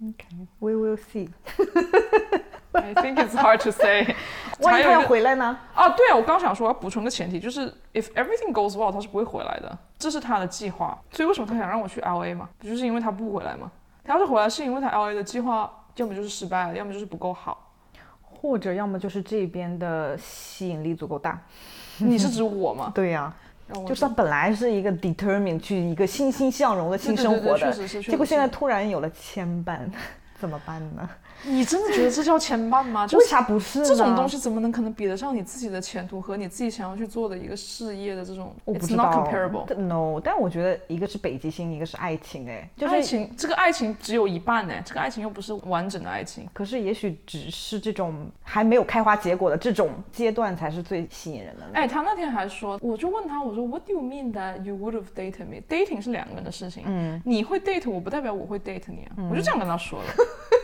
[0.01, 1.29] Okay, we will see.
[2.71, 4.15] I think it's hard to say.
[4.61, 5.57] 万一他要回来呢？
[5.75, 10.97] 啊，对啊，我刚想说要补充个前提，就是 if everything goes well，他是不会回来的，这是他的计划。
[11.11, 12.49] 所以为什么他想让我去 LA 嘛？
[12.59, 13.71] 不就是因为他不回来吗？
[14.03, 17.71] 他要是回来，是因为他 LA 的计划要么就是失败了，要么就是不够好，
[18.21, 21.41] 或者要么就是这边的吸引力足够大。
[21.97, 22.91] 你是指我吗？
[22.95, 23.33] 对呀。
[23.87, 29.79] 就是他本来是一个 determined 去一个欣欣向荣的新生活的，结果现在突然有了牵绊，
[30.39, 31.09] 怎么办呢？
[31.45, 33.05] 你真的觉得这叫牵绊吗？
[33.07, 33.85] 就为是啥不是呢？
[33.85, 39.73] 这种东西怎么能可能比得上你自己的前途和你自己想要去做的一个事业的这种我不知 not 道 comparable。
[39.75, 46.47] No，但我觉得一个是北极星，一个是爱情，哎，就是爱情，这个爱情只有一半呢，这个爱情又不是完整的爱情。
[46.53, 51.65] 可是也许只是这种还没有开花结果的这种阶段才是最吸引人的。
[51.73, 55.61] 哎，他那天还说，我就问他，我说 What do you mean that you would have dated me?
[55.69, 60.05] Dating 是两个人的事情，嗯，你会 date 我不代表我会 date 你啊，我就这样跟他说了。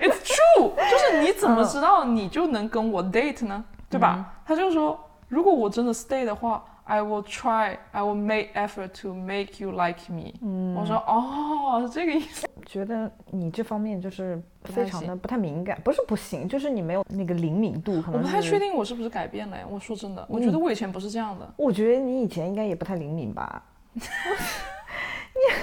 [0.00, 3.64] It's true，就是你怎么知道你就能跟我 date 呢？
[3.88, 4.34] 对吧？
[4.44, 10.32] 他就说，如果我真的 stay 的话，I will try, I will make effort to make you like me。
[10.76, 12.46] 我说哦，是这个意思。
[12.66, 19.56] 觉得你这方面就是非常的不太敏感，不是不行，就是你没有那个灵敏度，可能我不太确定我是不是改变了。
[19.70, 21.48] 我说真的，我觉得我以前不是这样的。
[21.56, 23.62] 我觉得你以前应该也不太灵敏吧，
[23.94, 25.54] 那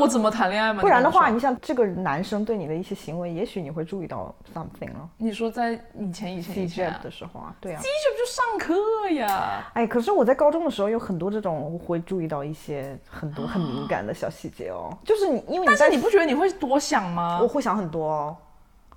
[0.00, 0.80] 我怎么谈恋爱嘛？
[0.80, 5.08] 不然的话，你跟我说你像这个男生对你的一些行为，也许你会注意到 something 了。
[5.18, 7.80] 你说在以前以前 C 以 j 前 e 啊的时候啊，对啊。
[7.80, 9.70] 就不就上课呀？
[9.74, 17.46] 哎，可是我在高中的时候有很多这种会注意到一些很多很敏感的小细节哦，就是你因为你在但是你不觉得你会多想吗我？
[17.46, 18.36] 会想很多哦，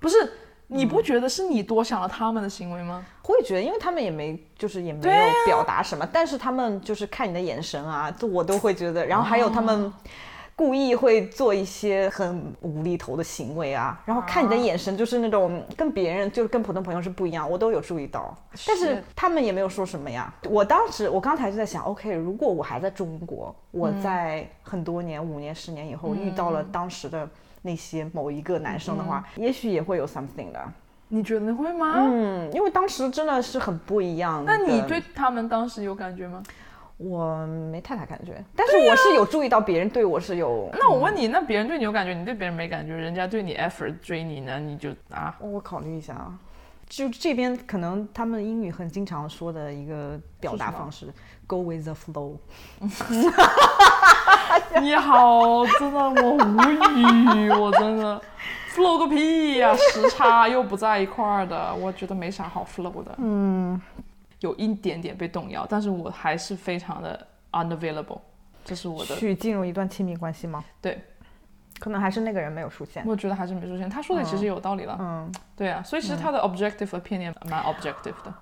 [0.00, 0.32] 不是，
[0.66, 3.04] 你不觉得是你多想了他们的行为吗？
[3.22, 9.92] 会觉得，因为他们也没就是也没有表达什么，但是他们就是看你的眼神啊，就我都会觉得，然后还有他哦们。
[10.56, 18.34] 故意会做一些很无厘头的行为啊，然后看你的眼神就是那种跟别人就是跟普通朋友是不一样，我都有注意到，
[18.66, 20.32] 但是是他们也没有说什么呀。
[20.48, 27.28] 我当时我刚才就在想，OK，如果我还在中国，我嗯在很多年、五年、十年以后遇到了当时的
[27.60, 30.64] 那些某一个男生的话，也许也会有 something 的。
[31.08, 31.96] 你觉得会吗？
[31.98, 34.50] 嗯，因为当时真的是很不一样的。
[34.50, 36.42] 那你对他们当时有感觉吗？
[36.96, 40.70] 我没太大感觉，但是我是有注意到别人对我是有。
[40.72, 45.34] 那我问你，那别人对你有感觉，你对别人没感觉，人家对你 effort 追你呢，你就啊？
[45.38, 46.32] 我考虑一下啊，
[46.88, 51.12] 就这边可能他们英语很经常说的一个表达方式
[51.46, 52.36] ，go with the flow。
[54.80, 56.60] 你好，真的我无
[56.96, 58.18] 语，我真的
[58.74, 63.14] flow 个屁呀、时差又不在一块儿的，我觉得没啥好 flow 的。
[63.18, 63.78] 嗯，
[64.46, 68.20] 有一点点被动摇，但是我还是非常的 unavailable，
[68.64, 70.64] 这是我的去进入一段亲密关系吗？
[70.80, 71.02] 对，
[71.80, 73.04] 可能还是那个人没有出现。
[73.04, 73.90] 我觉得还是没出现。
[73.90, 78.32] 他说的其实有道理了，嗯，对啊，所以其实他的 objective opinion 蛮 objective 的。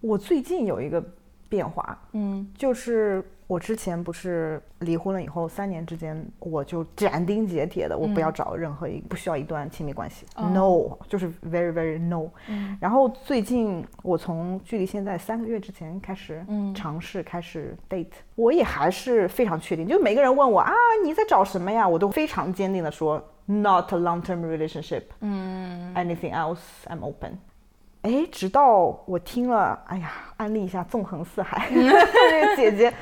[0.00, 1.04] 我最近有一个
[1.48, 10.44] 变化，嗯，就是我之前不是离婚了以后，三年之间我就斩钉截铁的，我不要找任何一不需要一段亲密关系、哦。
[10.44, 12.28] N o 就是 very very no。
[12.46, 12.78] 嗯。
[12.80, 16.72] 然后最近我从距离现在三个月之前开始嗯。
[16.72, 20.72] 尝试开始 date，我也还是非常确定，就每个人问我啊
[21.02, 27.36] 你在找什么呀，我都非常坚定的说 not a long term relationship，嗯，anything else I'm open。
[28.02, 32.94] 哎，直到我听了，哎呀，安利一下纵横四海 这个姐姐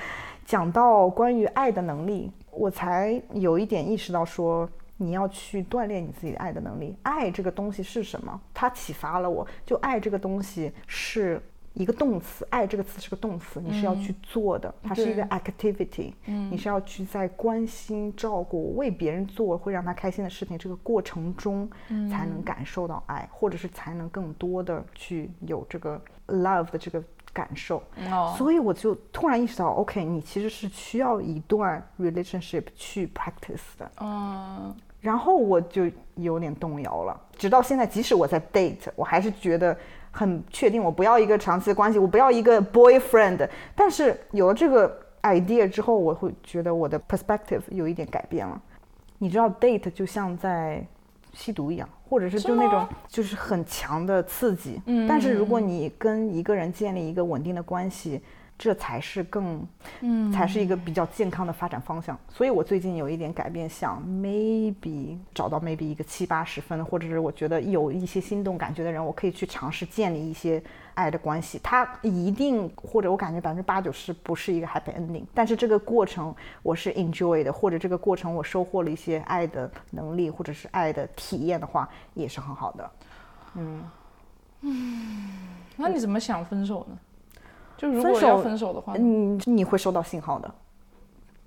[0.49, 6.97] 讲到关于爱的能力，我才有一点意识到说，你要去锻炼你自己的爱的能力。
[7.03, 8.41] 爱这个东西是什么？
[8.55, 11.39] 它启发了我，就爱这个东西是
[11.75, 21.69] 一个动词，爱这个词是个动词，你是要去做的，它是一个 activity，、你是要去在关心、照顾、为别人做会让他开心的事情这个过程中，
[22.11, 27.83] 才能感受到爱，或者是才能更多的去有这个 love 的这个感受。
[28.11, 33.91] 哦，所以我就突然意识到，OK，你其实是需要一段 relationship 去 practice 的。
[34.01, 39.77] 嗯，然后我就有点动摇了，直到现在，即使我在 date，我还是觉得
[40.11, 43.49] 很确定，我不要一个长期的关系，我不要一个 boyfriend。
[43.75, 48.61] 但是有了这个 idea 之后，我会觉得我的 perspective 有一点改变了。
[49.19, 50.85] 你知道，date 就像在
[51.33, 54.81] 吸毒一样，或者是就那种就是很强的刺激。
[54.87, 58.21] 嗯但是如果你跟一个人建立一个稳定的关系，
[58.59, 59.65] 这才是更，
[60.01, 62.19] 嗯才是一个比较健康的发展方向。
[62.29, 70.61] 所以我最近有一点改变，想 maybe 找到 maybe 一个七八十分，或者是我觉得有一些心动感觉的人，我可以去尝试建立一些
[70.95, 71.61] 爱的关系。
[71.63, 76.35] 他一定或者我感觉百分之八九十不是一个 happy ending，但是这个过程
[76.65, 82.91] 我是 enjoy 的，或者这个过程我收获了一些爱的能力，或者是爱的体验的话，也是很好的。
[83.55, 83.85] 嗯
[84.63, 85.29] 嗯
[85.77, 86.99] 那你怎么想分手呢？
[87.79, 90.55] 就如果要分手的话呢，嗯，你会收到信号的。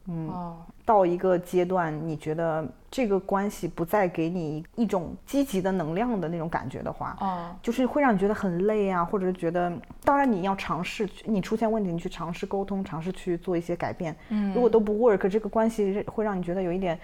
[0.08, 9.72] 嗯，到一个阶段，你觉得这个关系不再给你一种积极的能量的那种感觉的话，哦，就是会让你觉得很累啊，或者是觉得，
[10.04, 14.16] 当然你要尝试，你出现问题，你去尝试沟通，尝试去做一些改变。
[14.30, 17.00] 嗯如果都不 work，这个关系会让你觉得有一点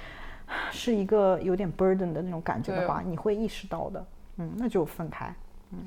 [0.71, 4.05] 是一个有点 burden 的那种感觉的话，你会意识到的。
[4.37, 5.31] 嗯，那就分开。
[5.71, 5.79] 嗯，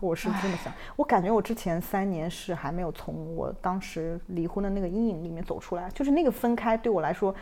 [0.00, 0.72] 我是这么想。
[0.96, 7.34] 我感觉我之前三年是还没有从我当时离婚的那个阴影里面走出来，就是那个分开对我来说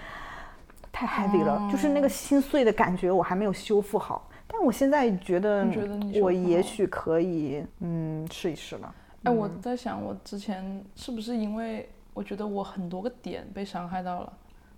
[0.91, 4.29] 太 heavy 了，就是那个心碎的感觉我还没有修复好。
[4.49, 5.67] 但我现在觉得
[6.23, 8.95] 我也许可以，嗯，试一试了。
[9.25, 14.33] 哎，我在想，我之前是不是因为我觉得我很多个点被伤害到了，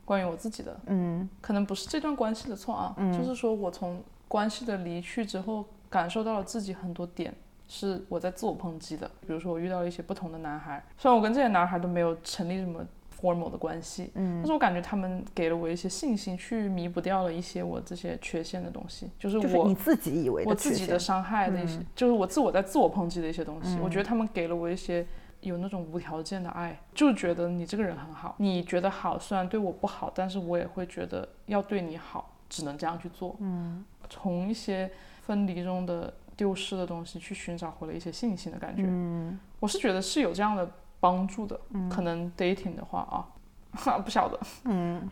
[0.07, 7.33] 关于我自己的，嗯可能不是这段关系的错啊，就是说我从关系的离去之后，感受到了自己很多点
[7.69, 9.09] 是我在自我抨击的。
[9.21, 12.85] 比如说我遇到了一些不同的男孩，虽然我跟这些男孩都没有成立什么
[13.21, 23.79] formal 的关系，嗯但是我感觉他们给了我一些信心，去弥补掉了一些我这些缺陷的东西，就是就是我你自己以为的我自己的伤害的一些，就是我自我在自我抨击的一些东西。
[23.81, 25.07] 我觉得他们给了我一些
[25.41, 33.37] 有那种无条件的爱，就觉得你这个人很好，你觉得好，虽然对我不好，但是我也会觉得要对你好，只能这样去做。
[33.41, 34.91] 嗯，从一些
[35.23, 38.85] 分离中的丢失的东西去寻找回了一些信心的感觉。
[38.87, 40.71] 嗯我是觉得是有这样的
[41.01, 41.59] 帮助的。
[41.91, 44.39] 可能 dating 的话啊， 不晓得。
[44.65, 45.11] 嗯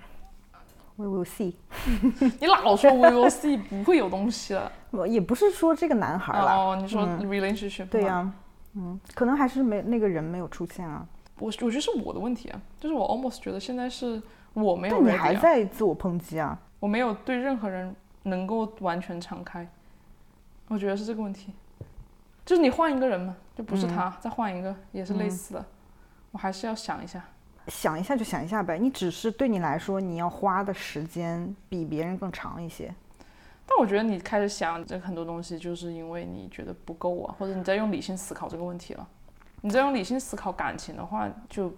[0.94, 1.52] ，We will see。
[2.40, 4.70] 你老说 we will see 不会有东西了。
[4.92, 8.32] 我也不是说这个男孩了，哦，你说 relationship 吗对呀、
[8.74, 11.04] 嗯，可能还是没那个人没有出现啊。
[11.40, 14.22] 我我觉得是我的问题啊，就是我 almost 觉得现在是
[14.54, 16.56] 我没有但你还啊在自我抨击啊？
[16.78, 19.68] 我没有对任何人能够完全敞开，
[20.68, 21.52] 我觉得是这个问题。
[22.44, 25.64] 就是你换一个人嘛，就不是他，再换一个也是类似的，
[26.30, 27.24] 我还是要想一下。
[27.68, 32.94] 想一下就想一下呗，你只是对你来说，你要花的时间比别人更长一些。
[33.66, 39.08] 但我觉得你开始想这很多东西，就是因为你觉得不够啊，或者你在用理性思考这个问题了。
[39.62, 41.74] 你在用理性思考感情的话，就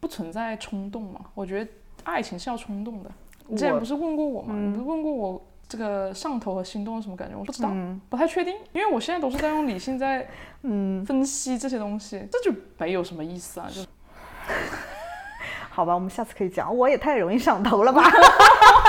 [0.00, 1.20] 不存在冲动嘛。
[1.34, 1.70] 我觉得
[2.02, 3.10] 爱情是要冲动的。
[3.46, 4.56] 你之前不是问过我吗？
[4.56, 7.34] 你不是问过我这个上头和心动是什么感觉？
[7.34, 10.28] 我不知道，嗯不太确定，因为我现在都是在用理性在
[10.64, 13.66] 嗯，分析这些东西，这就没有什么意思啊。
[13.72, 13.80] 就
[15.70, 16.76] 好吧，我们下次可以讲。
[16.76, 18.02] 我也太容易上头了吧？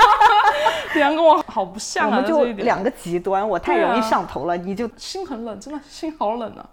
[0.94, 6.68] 两个我好不像啊，我们就两个极端，我太容易上头了，你就心很冷，真的心好冷啊。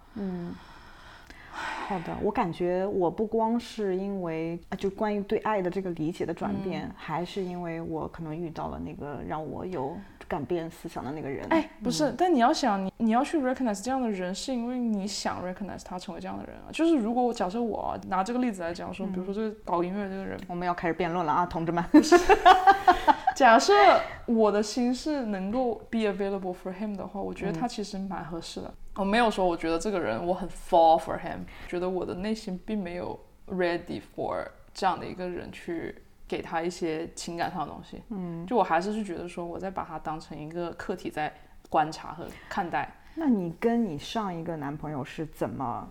[1.88, 9.98] 好的，我感觉我不光是因为啊，就关于对爱的这个理解的转变，嗯还是因为我可能遇到了那个让我有
[10.28, 11.46] 改变思想的那个人。
[11.50, 16.72] 哎，不是，但你要想，你你要去 recognize 这样的人，是因为你想 recognize 他成为这样的人啊。
[16.72, 21.84] 就是如果我假设我啊拿这个例子来讲说，比如说这个搞音乐这个人，我们要开始辩论了啊，同志们。
[23.36, 23.74] 假设
[24.26, 28.74] 我的心是能够 be available for him 的话，我觉得他其实蛮合适的。
[28.96, 33.18] 我没有说我觉得这个人我很 fall for him，觉得我的内心并没有
[33.48, 35.96] ready for 这样的一个人去
[36.28, 38.02] 给他一些情感上的东西。
[38.10, 41.34] 嗯，就我还是是觉得说我在把他当成一个客体在
[41.70, 42.94] 观察和看待。
[43.16, 45.90] 那你跟你上一个男朋友是怎么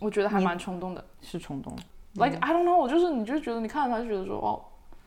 [0.00, 1.74] 我觉得还蛮冲动的是冲动
[2.14, 4.62] ？，like I don't know，我就是你就觉得你看到他就觉得说哦，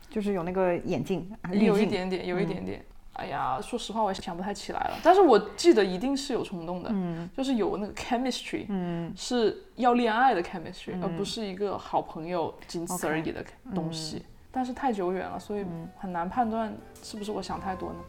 [0.10, 2.84] 就是有那个眼镜，有一点点，有一点点。
[3.14, 4.98] 哎呀，说实话，我也想不太起来了。
[5.02, 13.44] 但是我记得一定是有冲动的，嗯，就是有那个 chemistry，嗯，是要恋爱的 chemistry，、而不是一个好朋友仅此而已的
[13.74, 14.24] 东西。
[14.52, 15.66] 但是太久远了，所以
[15.98, 18.00] 很难判断是不是我想太多呢，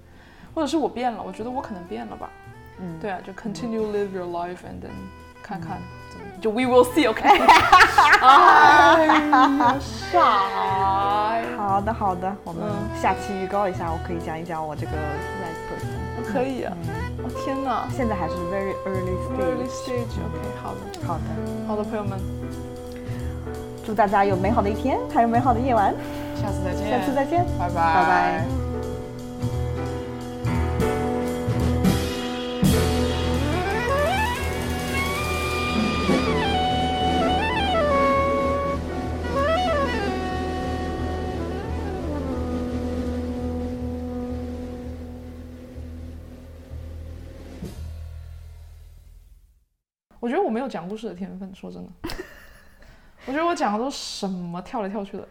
[0.55, 1.23] 或者是我变了。
[1.23, 2.31] 我觉得我可能变了吧。
[2.79, 4.91] 嗯对啊，就 continue live your life and then
[5.43, 5.81] 看看
[6.41, 7.23] 就 we will see，OK、
[10.13, 10.19] 傻。
[11.57, 16.33] 好的好的，我们嗯下期预告一下，我可以讲一讲我这个 right person。
[16.33, 16.73] 可以啊！
[17.23, 20.09] 哦天哪现在还是 very early，early stage。
[20.09, 21.21] stage，OK，、好的，好的，
[21.69, 22.19] 好的，朋友们，
[23.85, 25.95] 祝大家有美好的一天，还有美好的夜晚，
[26.35, 28.45] 下次再见，下次再见，拜拜，拜拜。
[50.27, 51.89] 我觉得我没有讲故事的天分，说真的，
[53.27, 55.29] 我觉得我讲的都是什么跳来跳去的。